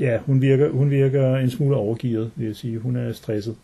[0.00, 2.78] ja, hun virker, hun virker en smule overgivet, vil jeg sige.
[2.78, 3.54] Hun er stresset.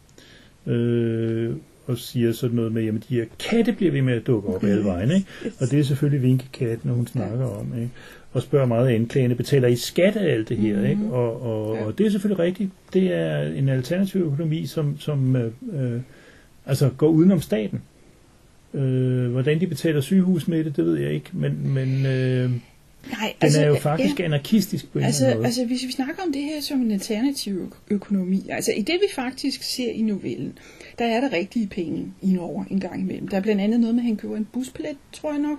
[0.67, 1.53] Øh,
[1.87, 4.65] og siger sådan noget med, jamen de her katte bliver ved med at dukke op
[4.65, 5.27] alle vejen, ikke?
[5.61, 7.91] Og det er selvfølgelig vinkekatten, hun snakker om, ikke?
[8.33, 11.03] Og spørger meget anklagende, betaler I skat af alt det her, ikke?
[11.11, 11.85] Og, og, Ja.
[11.85, 12.71] og det er selvfølgelig rigtigt.
[12.93, 16.01] Det er en alternativ økonomi, som, som øh, øh,
[16.67, 17.83] altså går udenom staten.
[18.75, 22.51] Øh, hvordan de betaler sygehus med det, det ved jeg ikke, men, men øh,
[23.05, 24.25] den Nej, altså, er jo faktisk ja.
[24.25, 25.47] anarkistisk på en Altså, eller anden måde.
[25.47, 29.07] altså, hvis vi snakker om det her som en alternativ økonomi, altså i det vi
[29.15, 30.59] faktisk ser i novellen,
[30.99, 33.29] der er der rigtige penge i Norge en gang imellem.
[33.29, 35.59] Der er blandt andet noget med, at han køber en busbillet, tror jeg nok.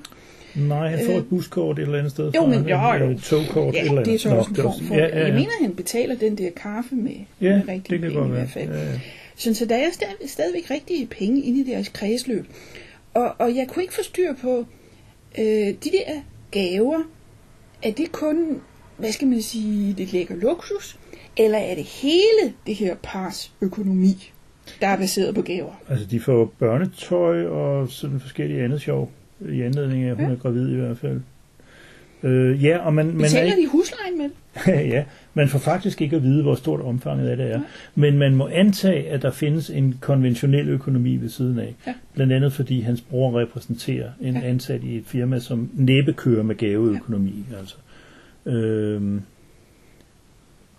[0.56, 2.32] Nej, han får øh, et buskort et eller andet sted.
[2.32, 3.10] Jo, men jo, et, jo.
[3.10, 4.06] Et togkort Ja, et eller andet.
[4.06, 4.96] det er så også en form for...
[4.96, 5.26] Ja, ja, ja.
[5.26, 8.28] Jeg mener, han betaler den der kaffe med, ja, med rigtige det kan penge godt
[8.28, 8.70] i hvert fald.
[8.70, 9.00] Ja, ja.
[9.36, 12.46] Så, så der er stadig, stadigvæk rigtige penge inde i deres kredsløb.
[13.14, 14.66] Og, og jeg kunne ikke få styr på
[15.38, 16.22] øh, de der
[16.52, 17.00] gaver.
[17.84, 18.62] Er det kun,
[18.98, 21.00] hvad skal man sige, det lækker luksus?
[21.38, 24.32] Eller er det hele det her pars økonomi,
[24.82, 25.74] der er baseret på gaver?
[25.90, 29.12] Altså, de får børnetøj og sådan forskellige andet sjov
[29.52, 30.32] i anledning af, at hun Ja.
[30.32, 31.22] er gravid i hvert fald.
[32.24, 34.30] Øh, ja, og man, man, er Betaler ikke, de huslejen med
[34.96, 35.04] ja,
[35.34, 37.62] man får faktisk ikke at vide, hvor stort omfanget af det er.
[37.96, 41.76] Men man må antage, at der findes en konventionel økonomi ved siden af.
[41.88, 41.94] Ja.
[42.14, 44.42] Blandt andet fordi hans bror repræsenterer en Ja.
[44.42, 47.46] ansat i et firma, som næppe kører med gaveøkonomi.
[47.60, 47.76] Altså.
[48.46, 49.22] Øhm,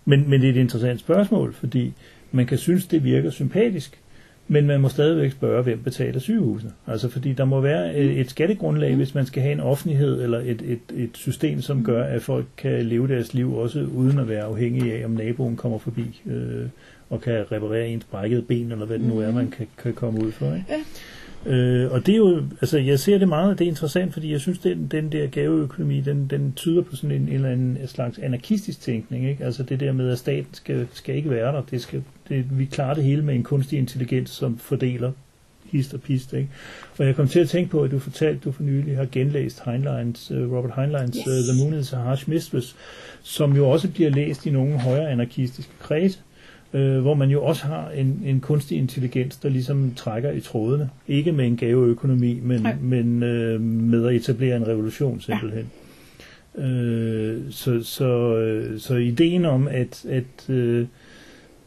[0.05, 1.93] men, men det er et interessant spørgsmål, fordi
[2.31, 3.99] man kan synes, det virker sympatisk,
[4.47, 6.71] men man må stadigvæk spørge, hvem betaler sygehusene.
[6.87, 10.39] Altså fordi der må være øh, et skattegrundlag, hvis man skal have en offentlighed eller
[10.39, 14.29] et, et, et system, som gør, at folk kan leve deres liv også uden at
[14.29, 16.65] være afhængige af, om naboen kommer forbi øh,
[17.09, 20.25] og kan reparere ens brækkede ben, eller hvad det nu er, man kan, kan komme
[20.25, 20.45] ud for.
[20.45, 20.65] Ikke?
[20.69, 20.75] Ja.
[21.45, 24.41] Øh, og det er jo, altså jeg ser det meget, det er interessant, fordi jeg
[24.41, 28.19] synes, den, den der gaveøkonomi, den, den tyder på sådan en, en eller anden slags
[28.19, 29.45] anarkistisk tænkning, ikke?
[29.45, 32.65] Altså det der med, at staten skal, skal ikke være der, det skal, det, vi
[32.65, 35.11] klarer det hele med en kunstig intelligens, som fordeler
[35.71, 36.49] hist og pist, ikke?
[36.99, 39.07] Og jeg kom til at tænke på, at du fortalte, at du for nylig har
[39.11, 41.27] genlæst Heinleins, uh, Robert Heinleins Yes.
[41.27, 42.75] uh, The Moon is a Harsh Mistress,
[43.21, 46.19] som jo også bliver læst i nogle højere anarkistiske kredse,
[46.73, 50.89] øh, hvor man jo også har en, en kunstig intelligens, der ligesom trækker i trådene.
[51.07, 52.75] Ikke med en gaveøkonomi, men, Nej.
[52.81, 55.65] men øh, med at etablere en revolution simpelthen.
[56.57, 56.63] Ja.
[56.63, 60.85] Øh, så, så, øh, så ideen om, at, at øh,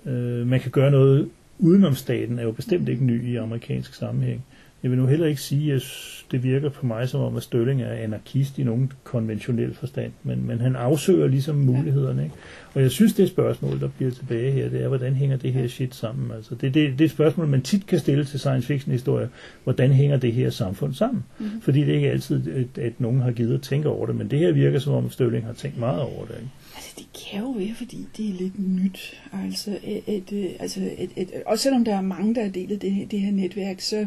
[0.06, 4.44] øh, man kan gøre noget udenom staten, er jo bestemt ikke ny i amerikansk sammenhæng.
[4.84, 5.82] Jeg vil nu heller ikke sige, at
[6.30, 10.46] det virker på mig som om, at Stølling er anarkist i nogen konventionel forstand, men,
[10.46, 12.24] men han afsøger ligesom mulighederne.
[12.24, 12.34] Ikke?
[12.74, 15.68] Og jeg synes, det spørgsmål, der bliver tilbage her, det er, hvordan hænger det her
[15.68, 16.30] shit sammen?
[16.30, 19.28] Altså, det, det, det er et spørgsmål, man tit kan stille til science fiction historier.
[19.64, 21.24] Hvordan hænger det her samfund sammen?
[21.38, 21.60] Mm-hmm.
[21.60, 24.30] Fordi det er ikke altid, at, at nogen har givet at tænke over det, men
[24.30, 26.34] det her virker som om, Stølling har tænkt meget over det.
[26.34, 26.50] Ikke?
[26.76, 29.22] Altså, det kan jo være, fordi det er lidt nyt.
[29.44, 32.82] Altså, et, et, øh, altså et, et, og selvom der er mange, der har delet
[32.82, 34.06] det, det her netværk, så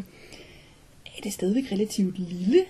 [1.18, 2.60] er det stadigvæk relativt lille.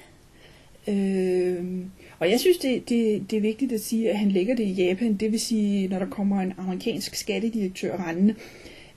[0.89, 4.65] Øhm, og jeg synes, det, det, det er vigtigt at sige, at han lægger det
[4.65, 5.15] i Japan.
[5.15, 8.35] Det vil sige, når der kommer en amerikansk skattedirektør rendende,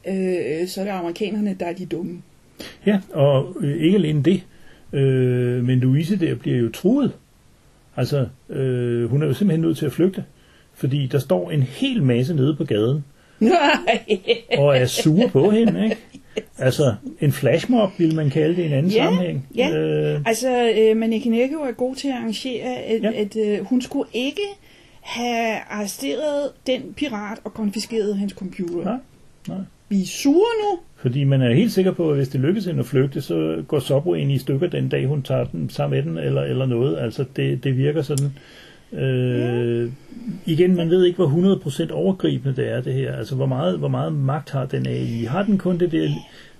[0.07, 2.21] øh, så er det amerikanerne, der er de dumme.
[2.85, 4.43] Ja, og øh, ikke alene det,
[4.93, 7.11] øh, men Louise der bliver jo truet.
[7.97, 10.23] Altså, øh, hun er jo simpelthen nødt til at flygte,
[10.73, 13.05] fordi der står en hel masse nede på gaden,
[14.57, 15.97] og er sure på hende, ikke?
[16.57, 19.47] Altså, en flashmob, vil man kalde det i en anden Ja, sammenhæng.
[19.55, 19.69] ja.
[19.77, 23.11] Øh, Altså, øh, Maneki Neko er god til at arrangere, at, Ja.
[23.21, 24.41] at øh, hun skulle ikke
[25.01, 28.83] have arresteret den pirat og konfiskeret hans computer.
[28.85, 28.97] nej,
[29.47, 29.57] nej.
[29.89, 30.79] Vi er sure nu.
[30.95, 33.79] Fordi man er helt sikker på, at hvis det lykkes hende at flygte, så går
[33.79, 36.97] Subwayen i stykker den dag, hun tager den sammen med den, eller, eller noget.
[36.99, 38.33] Altså, det, det virker sådan...
[38.93, 39.91] Øh,
[40.45, 41.55] igen, man ved ikke, hvor
[41.87, 43.15] 100% overgribende det er, det her.
[43.15, 45.23] Altså, hvor meget, hvor meget magt har den AI?
[45.23, 46.09] Har den kun det der...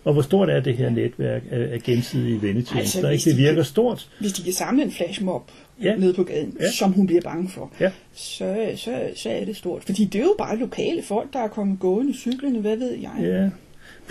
[0.03, 2.79] Og hvor stort er det her netværk af, af gensidige vennetjenester?
[2.79, 3.23] Altså, ikke?
[3.23, 4.09] Det de- virker stort.
[4.19, 5.51] Hvis de kan samle en flashmob
[5.83, 5.95] Ja.
[5.95, 6.71] nede på gaden, ja.
[6.71, 7.91] som hun bliver bange for, Ja.
[8.13, 9.83] så, så, så er det stort.
[9.83, 13.11] Fordi det er jo bare lokale folk, der er kommet gående, cyklerne, hvad ved jeg.
[13.21, 13.49] Ja.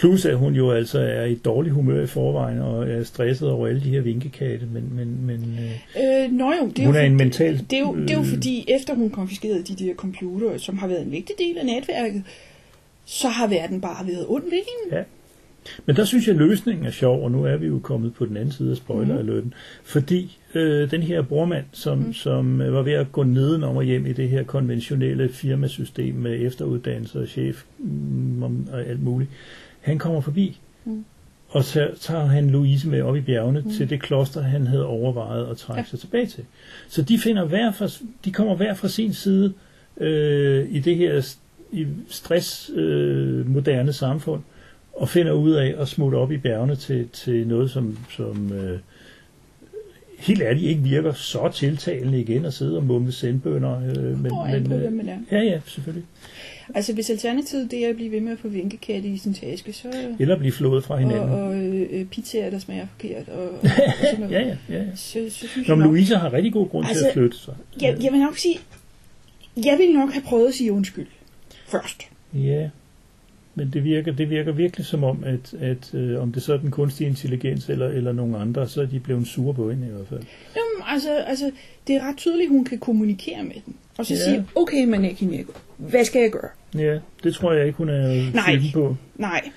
[0.00, 3.66] Plus at hun jo altså er i dårlig humør i forvejen, og er stresset over
[3.66, 7.00] alle de her vinkekatte, men, men, men øh, Øh, nå jo, det er hun jo
[7.00, 7.66] er en mental...
[7.70, 10.78] Det er, jo, det er jo øh, fordi, efter hun konfiskerede de der computere, som
[10.78, 12.22] har været en vigtig del af netværket,
[13.04, 14.96] så har verden bare været ond ved hende.
[14.96, 15.02] Ja.
[15.86, 18.26] Men der synes jeg, at løsningen er sjov, og nu er vi jo kommet på
[18.26, 19.54] den anden side af spoiler-alerten.
[19.84, 22.12] Fordi øh, den her brormand, som, mm.
[22.12, 26.46] som øh, var ved at gå nedenom og hjem i det her konventionelle firmasystem med
[26.46, 28.50] efteruddannelse og chef mm, og
[28.86, 29.30] alt muligt,
[29.80, 30.60] han kommer forbi.
[30.84, 31.04] Mm.
[31.48, 33.70] Og så tager han Louise med op i bjergene mm.
[33.70, 35.84] til det kloster, han havde overvejet at trække ja.
[35.84, 36.44] sig tilbage til.
[36.88, 37.88] Så de, finder hver fra,
[38.24, 39.52] de kommer hver fra sin side
[39.96, 41.36] øh, i det her
[41.72, 44.42] i stress øh, moderne samfund,
[44.92, 48.78] og finder ud af at smutte op i bjergene til, til noget, som, som øh,
[50.18, 53.76] helt ærligt ikke virker så tiltalende igen at sidde og mumle sendbønder.
[53.76, 56.04] Øh, men, men, øh, ja, ja, selvfølgelig.
[56.74, 59.72] Altså, hvis alternativet det er at blive ved med at få vinkekatte i sin taske,
[59.72, 59.88] så...
[60.18, 61.30] Eller blive flået fra Og, hinanden.
[61.30, 63.28] og øh, pizzaer, der smager forkert.
[63.28, 63.68] Og, og, og
[64.11, 64.33] sådan noget.
[64.33, 64.74] ja, ja, ja.
[64.83, 64.85] ja.
[64.96, 67.20] Så, så synes Nå, men nok, Louise har rigtig god grund altså, til at Altså,
[67.20, 67.54] flytte sig.
[67.80, 68.59] jeg, jeg vil nok sige,
[69.64, 71.06] jeg ville nok have prøvet at sige undskyld
[71.68, 72.02] først.
[72.35, 72.68] Ja,
[73.54, 76.59] men det virker, det virker virkelig som om, at, at øh, om det så er
[76.59, 79.90] den kunstige intelligens eller, eller nogen andre, så er de blevet sure på hende i
[79.90, 80.20] hvert fald.
[80.56, 81.50] Jamen, altså, altså,
[81.87, 83.76] det er ret tydeligt, hun kan kommunikere med den.
[84.00, 84.20] Og så Ja.
[84.24, 86.48] sige, okay, Maneki Neko, hvad skal jeg gøre?
[86.74, 88.60] Ja, det tror jeg ikke, hun er Nej.
[88.74, 88.96] på.
[89.16, 89.50] Nej,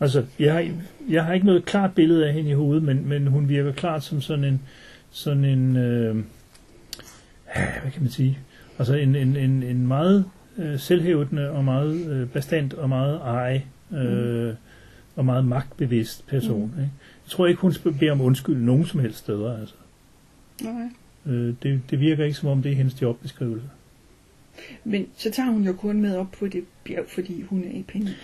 [0.00, 0.68] Altså, jeg har,
[1.08, 4.04] jeg har ikke noget klart billede af hende i hovedet, men, men hun virker klart
[4.04, 4.62] som sådan en,
[5.10, 6.14] sådan en øh,
[7.54, 8.38] hvad kan man sige,
[8.78, 10.24] altså en, en, en, en meget
[10.58, 14.56] øh, selvhævdende og meget øh, bestandt og meget ej øh, mm.
[15.16, 16.60] og meget magtbevidst person.
[16.60, 16.82] Mm.
[16.82, 16.92] Ikke?
[17.24, 19.58] Jeg tror ikke, hun beder om undskyld nogen som helst steder.
[19.60, 19.74] Altså.
[20.62, 20.88] nej.
[21.26, 23.66] Øh, det, det virker ikke som om, det er hendes jobbeskrivelse.
[24.84, 27.84] Men så tager hun jo kun med op på det bjerg, fordi hun er i
[27.92, 28.16] panik.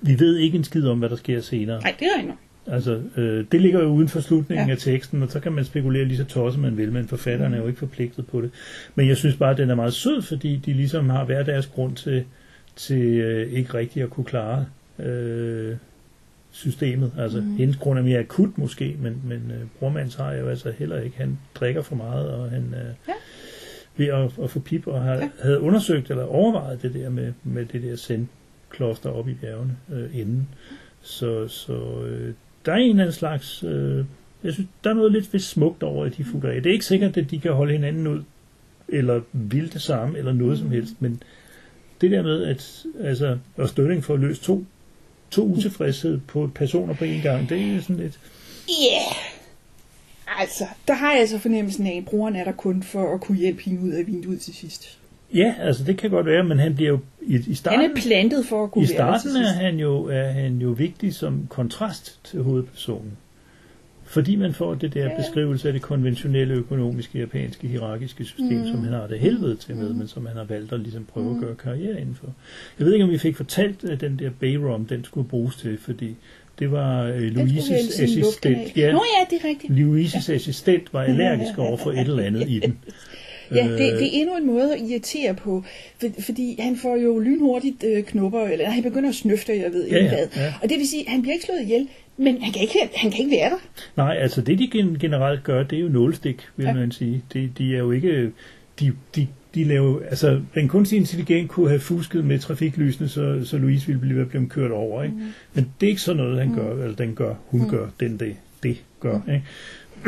[0.00, 1.80] Vi ved ikke en skid om, hvad der sker senere.
[1.80, 2.38] Nej, det er rigtigt.
[2.66, 4.72] Altså, øh, det ligger jo uden for slutningen ja.
[4.72, 7.58] Af teksten, og så kan man spekulere lige så tosset man vil, men forfatteren er
[7.58, 8.50] jo ikke forpligtet på det.
[8.94, 11.66] Men jeg synes bare, at den er meget sød, fordi de ligesom har hver deres
[11.66, 12.24] grund til,
[12.76, 14.66] til øh, ikke rigtig at kunne klare
[14.98, 15.76] øh,
[16.50, 17.12] systemet.
[17.18, 17.56] Altså, mm.
[17.56, 21.16] hendes grund er mere akut måske, men, men øh, brormands har jo altså heller ikke.
[21.16, 23.12] Han drikker for meget, og han øh, Ja.
[23.96, 25.30] ved at, at få pip, og har, ja.
[25.42, 30.18] Havde undersøgt eller overvejet det der med, med det der sendkloster op i bjergene øh,
[30.20, 30.48] inden.
[31.02, 32.34] Så, så øh,
[32.66, 33.62] der er en eller anden slags...
[33.62, 34.04] Øh,
[34.44, 36.62] jeg synes, der er noget lidt vist smukt over, at de futter af.
[36.62, 38.22] Det er ikke sikkert, at de kan holde hinanden ud,
[38.88, 41.22] eller vil det samme, eller noget som helst, men
[42.00, 44.64] det der med, at altså, og støtning for at løse to,
[45.30, 48.18] to utilfredshed på personer på en gang, det er sådan lidt...
[48.68, 50.40] Ja, yeah.
[50.40, 53.38] altså, der har jeg altså fornemmelsen af, at brugeren er der kun for at kunne
[53.38, 54.98] hjælpe hende ud af vinduet til sidst.
[55.34, 57.80] Ja, altså det kan godt være, men han bliver jo i, i starten...
[57.80, 60.58] Han er plantet for at kunne I være starten til er han, jo, er han
[60.58, 63.16] jo vigtig som kontrast til hovedpersonen.
[64.10, 65.16] Fordi man får det der Ja.
[65.16, 68.66] beskrivelse af det konventionelle økonomiske japanske hierarkiske system, mm.
[68.66, 69.98] som han har det helvede til med, mm.
[69.98, 71.34] men som han har valgt at ligesom prøve mm.
[71.34, 72.26] at gøre karriere indenfor.
[72.78, 75.78] Jeg ved ikke, om vi fik fortalt, at den der Bayrom, den skulle bruges til,
[75.78, 76.16] fordi
[76.58, 78.76] det var øh, Louises assistent.
[78.76, 79.72] Ja, Nå ja, det er rigtigt.
[79.78, 82.78] Louises assistent var allergisk over for et eller andet i den.
[83.54, 85.64] Ja, det, Øh, det er endnu en måde at irritere på,
[86.00, 89.84] for, fordi han får jo lynhurtigt øh, knupper, eller han begynder at snøfte, jeg ved
[89.84, 90.26] ikke Ja, ja, hvad.
[90.36, 90.54] ja.
[90.62, 91.88] Og det vil sige, at han bliver ikke slået ihjel,
[92.20, 93.56] men han kan ikke, han kan ikke være der.
[93.96, 96.74] Nej, altså det de gen- generelt gør, det er jo nålstik, vil ja.
[96.74, 97.22] Man sige.
[97.32, 98.32] De, de er jo ikke...
[98.80, 103.58] De, de, de laver, altså, den kunstige intelligens kunne have fusket med trafiklysene, så, så
[103.58, 105.02] Louise ville blive blevet kørt over.
[105.02, 105.16] Ikke?
[105.16, 105.22] Mm.
[105.54, 107.68] Men det er ikke sådan noget, han gør, eller den gør, hun mm.
[107.68, 109.20] gør, den det, det gør.
[109.28, 109.44] Ikke?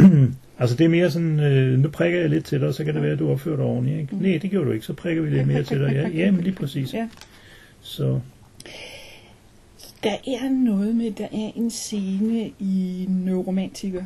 [0.58, 3.02] altså det er mere sådan, øh, nu prikker jeg lidt til dig, så kan det
[3.02, 4.00] være, at du opfører dig ordentligt.
[4.00, 4.16] Ikke?
[4.20, 5.92] Nej, det gjorde du ikke, så prikker vi lidt mere til dig.
[5.92, 6.94] Ja, ja men lige præcis.
[6.94, 7.08] Ja.
[7.80, 8.20] Så
[10.02, 14.04] Der er noget med, der er en scene i Neuromantiker,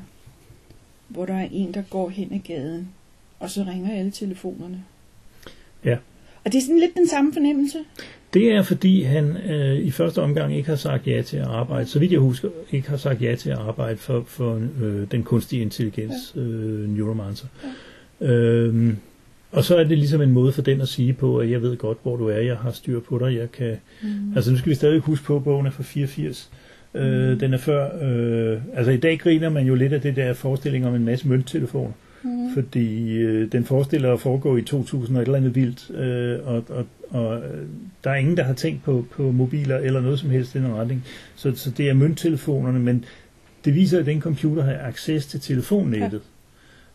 [1.09, 2.89] hvor der er en, der går hen ad gaden,
[3.39, 4.85] og så ringer alle telefonerne.
[5.85, 5.97] Ja.
[6.45, 7.79] Og det er sådan lidt den samme fornemmelse.
[8.35, 11.87] Det er fordi han øh, i første omgang ikke har sagt ja til at arbejde,
[11.87, 15.23] så vidt jeg husker, ikke har sagt ja til at arbejde for, for øh, den
[15.23, 16.41] kunstige intelligens, ja.
[16.41, 17.47] øh, Neuromancer.
[18.21, 18.27] Ja.
[18.27, 18.97] Øhm,
[19.53, 21.77] og så er det ligesom en måde for den at sige på, at jeg ved
[21.77, 23.77] godt, hvor du er, jeg har styr på dig, jeg kan...
[24.03, 24.09] Mm.
[24.37, 26.51] Altså nu skal vi stadig huske på, at bogen er fra 84.
[26.95, 27.39] Øh, Mm.
[27.39, 27.89] den er før...
[28.03, 31.29] Øh, altså i dag griner man jo lidt af det der forestilling om en masse
[31.29, 31.93] mønttelefoner.
[32.23, 32.55] Mm.
[32.55, 36.65] Fordi øh, den forestiller at foregå i 2000 og et eller andet vildt, øh, og,
[36.69, 37.67] og, og øh,
[38.05, 40.75] der er ingen, der har tænkt på, på mobiler eller noget som helst i den
[40.75, 41.05] retning.
[41.37, 43.05] Så, så det er mønttelefonerne, men
[43.65, 46.13] det viser, at den computer har access til telefonnettet.
[46.13, 46.19] Ja.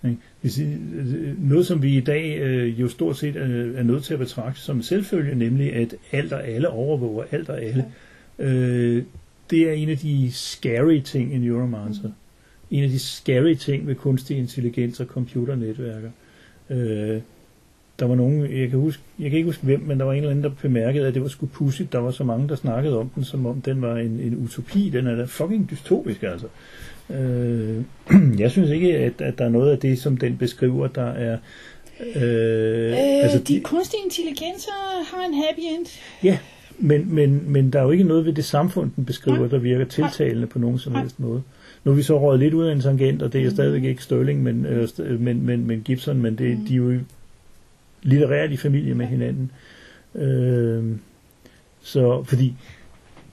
[0.03, 4.19] Øh, noget, som vi i dag øh, jo stort set er, er nødt til at
[4.19, 7.85] betragte som en selvfølge, nemlig at alt og alle overvåger alt og alle.
[8.39, 9.03] Øh,
[9.49, 12.07] det er en af de scary ting i Neuromancer.
[12.07, 12.13] Mm
[12.71, 16.11] en af de scary ting ved kunstig intelligens og computernetværker.
[16.69, 17.21] Øh,
[18.01, 20.17] der var nogen, jeg kan, huske, jeg kan ikke huske hvem, men der var en
[20.17, 21.93] eller anden, der bemærkede, at det var sgu pudsigt.
[21.93, 24.89] Der var så mange, der snakkede om den, som om den var en, en utopi.
[24.89, 26.47] Den er da fucking dystopisk, altså.
[27.13, 27.77] Øh,
[28.39, 31.33] jeg synes ikke, at, at der er noget af det, som den beskriver, der er...
[31.33, 31.37] Øh,
[32.15, 32.93] Øh,
[33.23, 34.71] altså, de kunstige intelligenser
[35.15, 35.85] har en happy end.
[36.23, 36.37] Ja,
[36.79, 39.47] men, men, men der er jo ikke noget ved det samfund, den beskriver, Nej.
[39.47, 41.01] der virker tiltalende på nogen som Nej.
[41.01, 41.41] helst måde.
[41.83, 43.53] Nu er vi så røget lidt ud af en tangent, og det er Mhm.
[43.55, 44.87] stadigvæk ikke Sterling, men, øh,
[45.19, 46.99] men, men, men Gibson, men det, de er jo
[48.03, 49.51] litterært i familie med hinanden.
[50.15, 50.83] Øh,
[51.81, 52.55] så, fordi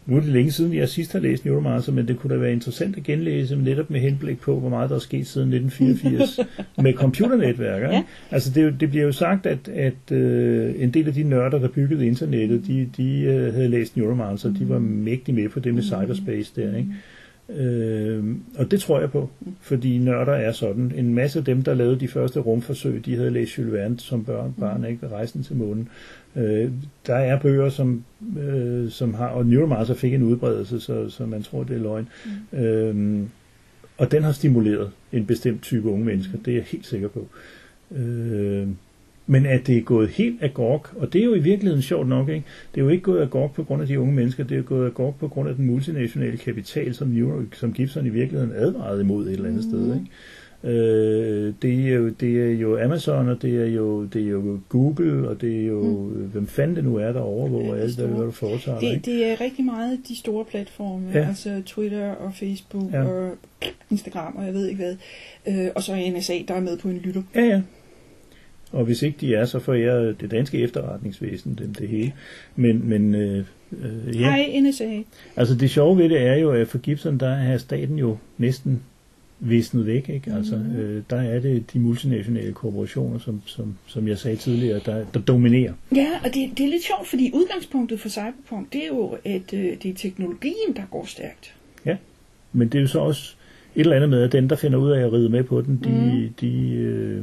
[0.08, 2.52] nu er det længe siden, jeg sidst har læst Neuromancer, men det kunne da være
[2.52, 6.48] interessant at genlæse netop med henblik på, hvor meget der er sket siden 1984
[6.84, 7.88] med computernetværker.
[7.92, 8.02] Ja.
[8.30, 11.68] Altså det, det bliver jo sagt, at, at øh, en del af de nørder, der
[11.68, 15.82] byggede internettet, de, de øh, havde læst Neuromancer, de var mægtig med på det med
[15.82, 16.76] cyberspace der.
[16.76, 16.90] Ikke?
[17.49, 19.30] Øh, og det tror jeg på,
[19.61, 20.92] fordi nørder er sådan.
[20.96, 24.24] En masse af dem, der lavede de første rumforsøg, de havde læst Jules Verne som
[24.24, 25.09] børn, barn, ikke?
[25.09, 25.88] Rejsen til månen.
[26.36, 26.70] Øh,
[27.07, 28.05] der er bøger, som,
[28.38, 32.09] øh, som har, og Neuromancer fik en udbredelse, så, så man tror, det er løgn.
[32.53, 32.59] Mm.
[32.59, 33.26] Øh,
[33.99, 37.28] og den har stimuleret en bestemt type unge mennesker, det er jeg helt sikker på.
[37.96, 38.68] Øh,
[39.31, 42.29] men at det er gået helt agork, og det er jo i virkeligheden sjovt nok,
[42.29, 42.45] ikke?
[42.74, 44.62] det er jo ikke gået agork på grund af de unge mennesker, det er jo
[44.66, 49.01] gået agork på grund af den multinationale kapital, som, Neuro, som Gibson i virkeligheden advarede
[49.01, 49.70] imod et eller andet mm.
[49.70, 49.95] sted.
[49.95, 50.07] Ikke?
[50.64, 54.61] Øh, det, er jo, det er jo Amazon, og det er jo, det er jo
[54.68, 56.31] Google, og det er jo, mm.
[56.33, 58.81] hvem fanden det nu er, der overvåger alt, hvad, du foretager.
[58.81, 61.29] Det, det er rigtig meget de store platforme, Ja.
[61.29, 63.03] altså Twitter og Facebook ja.
[63.03, 63.31] og
[63.91, 64.97] Instagram og jeg ved ikke hvad.
[65.49, 67.22] Øh, og så er NSA, der er med på en lytter.
[67.35, 67.62] Ja, ja.
[68.72, 72.12] Og hvis ikke de er, så forærer det danske efterretningsvæsen dem det hele.
[72.56, 74.98] Men, men øh, øh, ja, Hej NSA.
[75.36, 78.82] altså det sjove ved det er jo, at for Gibson, der er staten jo næsten
[79.40, 80.08] visnet væk.
[80.08, 80.32] Ikke?
[80.32, 85.04] Altså, øh, der er det de multinationale korporationer, som, som, som jeg sagde tidligere, der,
[85.14, 85.72] der dominerer.
[85.94, 89.54] Ja, og det, det er lidt sjovt, fordi udgangspunktet for Cyberpunk, det er jo, at
[89.54, 91.54] øh, det er teknologien, der går stærkt.
[92.52, 93.34] Men det er jo så også
[93.76, 95.80] et eller andet med, at den, der finder ud af at ride med på den,
[95.84, 96.34] de, Mm.
[96.40, 97.22] de øh,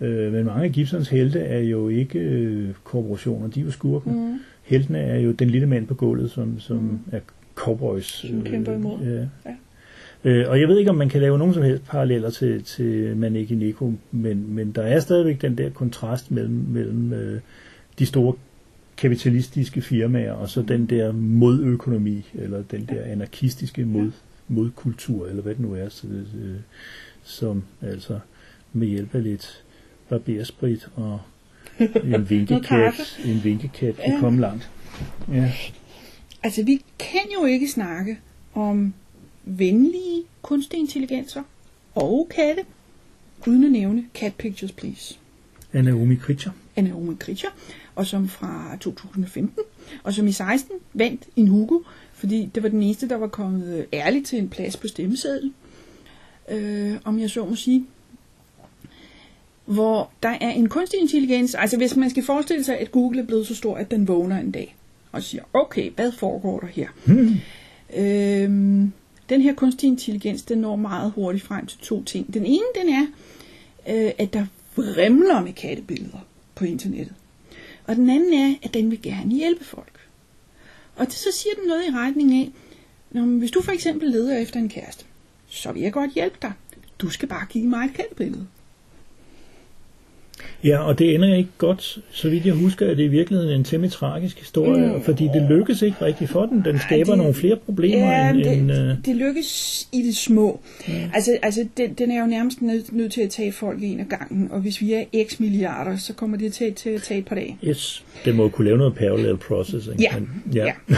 [0.00, 4.30] øh, men mange af Gibsons helte er jo ikke øh, korporationer, de er jo skurken.
[4.30, 4.38] Mm.
[4.62, 7.20] Heltene er jo den lille mand på gulvet, som, som er
[7.54, 8.06] cowboys.
[8.06, 8.98] Som kæmper imod.
[9.00, 9.50] Ja.
[9.50, 9.56] Ja.
[10.24, 13.16] Øh, og jeg ved ikke, om man kan lave nogen som helst paralleller til, til
[13.16, 17.40] Maneki Neko, men, men der er stadigvæk den der kontrast mellem, mellem øh,
[17.98, 18.34] de store
[18.96, 24.10] kapitalistiske firmaer og så den der modøkonomi, eller den der anarkistiske mod,
[24.48, 26.56] modkultur, eller hvad det nu er, så, øh,
[27.22, 28.18] som altså
[28.72, 29.62] med hjælp af lidt
[30.10, 31.20] barbersprit og
[32.14, 34.16] en vinkekat, en vinkekat Ja.
[34.20, 34.70] komme langt.
[35.32, 35.52] Ja.
[36.42, 38.18] Altså, vi kan jo ikke snakke
[38.54, 38.94] om
[39.44, 41.42] venlige kunstige intelligenser
[41.94, 42.62] og katte,
[43.46, 45.14] uden at nævne Cat Pictures Please.
[45.72, 46.52] af Naomi Kritcher.
[46.76, 47.50] af Naomi Kritcher,
[47.94, 49.62] og som fra 2015,
[50.02, 51.78] og som i 16 vandt en Hugo,
[52.14, 55.54] fordi det var den eneste, der var kommet ærligt til en plads på stemmesedlen,
[56.50, 57.86] øh, om jeg så må sige.
[59.70, 63.26] Hvor der er en kunstig intelligens, altså hvis man skal forestille sig, at Google er
[63.26, 64.76] blevet så stor, at den vågner en dag
[65.12, 66.88] og siger, okay, hvad foregår der her?
[67.04, 67.34] Hmm.
[67.96, 68.92] Øhm,
[69.28, 72.34] den her kunstig intelligens, den når meget hurtigt frem til to ting.
[72.34, 73.06] Den ene, den er,
[73.88, 74.46] øh, at der
[74.76, 77.14] vrimler med kattebilleder på internettet.
[77.86, 80.00] Og den anden er, at den vil gerne hjælpe folk.
[80.96, 82.50] Og det, så siger den noget i retning af,
[83.10, 85.04] Nå, hvis du for eksempel leder efter en kæreste,
[85.48, 86.52] så vil jeg godt hjælpe dig.
[86.98, 88.46] Du skal bare give mig et kattebillede.
[90.64, 91.98] Ja, og det ender ikke godt.
[92.10, 95.02] Så vidt jeg husker, at det i virkeligheden en temmelig tragisk historie, mm.
[95.02, 96.62] fordi det lykkes ikke rigtigt for den.
[96.64, 98.38] Den skaber det- nogle flere problemer Ja, end...
[98.38, 100.60] det, end øh, det lykkes i det små.
[101.14, 104.06] Altså, altså den, den er jo nærmest nødt nødt til at tage folk en af
[104.08, 107.26] gangen, og hvis vi er x milliarder, så kommer det til, til at tage et
[107.26, 107.56] par dage.
[107.64, 110.00] yes, det må kunne lave noget parallel processing.
[110.00, 110.08] Ja.
[110.18, 110.64] Men, ja.
[110.64, 110.72] Ja.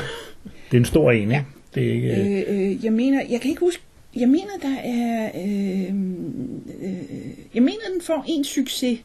[0.71, 1.43] det er en stor en, Ja.
[1.75, 2.09] Det er ikke...
[2.09, 3.83] Øh, Øh, øh, jeg mener, jeg kan ikke huske,
[4.17, 5.95] jeg mener, der er, øh,
[6.83, 6.95] øh,
[7.55, 8.99] jeg mener, den får en succes,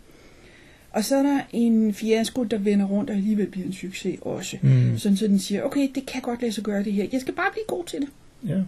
[0.97, 4.57] og så er der en fiasko, der vender rundt og alligevel bliver en succes også.
[4.61, 4.97] Mm.
[4.97, 7.05] Sådan så den siger, okay, det kan godt lade sig gøre det her.
[7.11, 8.07] Jeg skal bare blive god til det.
[8.49, 8.61] ja.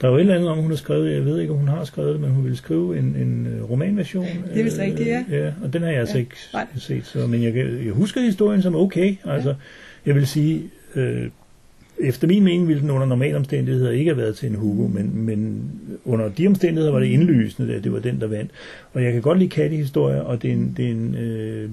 [0.00, 1.68] Der er jo et eller andet om, hun har skrevet, jeg ved ikke, om hun
[1.68, 4.26] har skrevet det, men hun ville skrive en, en øh, romanversion.
[4.54, 5.24] Det er vist rigtigt, ja.
[5.30, 5.52] ja.
[5.62, 6.20] og den har jeg altså Ja.
[6.20, 6.66] ikke Nej.
[6.78, 9.16] set, så, men jeg, jeg husker historien som okay.
[9.24, 9.54] Altså,
[10.06, 10.62] jeg vil sige,
[10.94, 11.30] øh,
[12.00, 15.10] efter min mening ville den under normale omstændigheder ikke have været til en Hugo, men,
[15.14, 15.70] men
[16.04, 18.50] under de omstændigheder var det indlysende, at det var den, der vandt.
[18.92, 21.70] Og jeg kan godt lide kattehistorier, og det er en, det er en øh,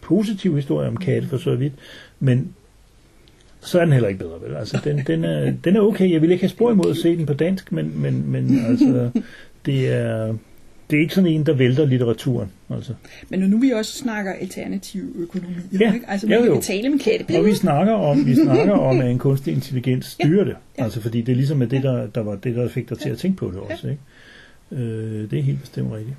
[0.00, 1.72] positiv historie om katte for så vidt,
[2.20, 2.54] men
[3.60, 4.56] så er den heller ikke bedre, vel?
[4.56, 6.12] Altså, den, den, er, den er okay.
[6.12, 9.10] Jeg vil ikke have spor imod at se den på dansk, men, men, men altså,
[9.66, 10.34] det er,
[10.90, 12.48] det er ikke sådan en, der vælter litteraturen.
[12.70, 12.94] Altså.
[13.28, 16.06] Men når nu vi også snakker alternativ økonomi, Ja, ikke?
[16.08, 16.52] altså man jo.
[16.52, 17.38] kan tale med katte.
[17.38, 20.56] Og vi snakker om, vi snakker om, at en kunstig intelligens styrer det.
[20.78, 20.84] Ja.
[20.84, 23.18] Altså, fordi det er ligesom det, der, der var det, der fik dig til at
[23.18, 23.88] tænke på det også.
[23.88, 24.82] Ikke?
[24.84, 26.16] Øh, det er helt bestemt rigtigt.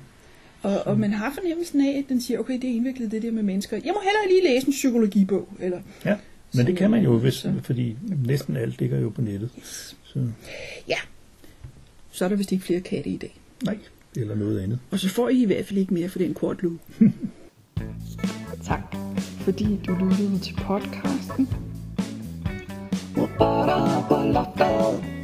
[0.62, 3.30] Og, og man har fornemmelsen af, at den siger, okay, det er indviklet det der
[3.32, 3.76] med mennesker.
[3.76, 5.48] Jeg må hellere lige læse en psykologibog.
[5.60, 6.16] Eller, Ja,
[6.54, 7.96] men det kan man jo, hvis, Så- fordi
[8.26, 9.50] næsten alt ligger jo på nettet.
[10.04, 10.18] Så
[10.88, 10.96] ja,
[12.10, 13.36] så er der vist ikke flere katte i dag.
[13.64, 13.76] nej,
[14.20, 14.78] eller noget andet.
[14.90, 16.78] Og så får I i hvert fald ikke mere for den kort lue.
[18.64, 18.96] Tak,
[19.40, 21.48] fordi du lyttede til podcasten.
[24.32, 25.15] Loftet.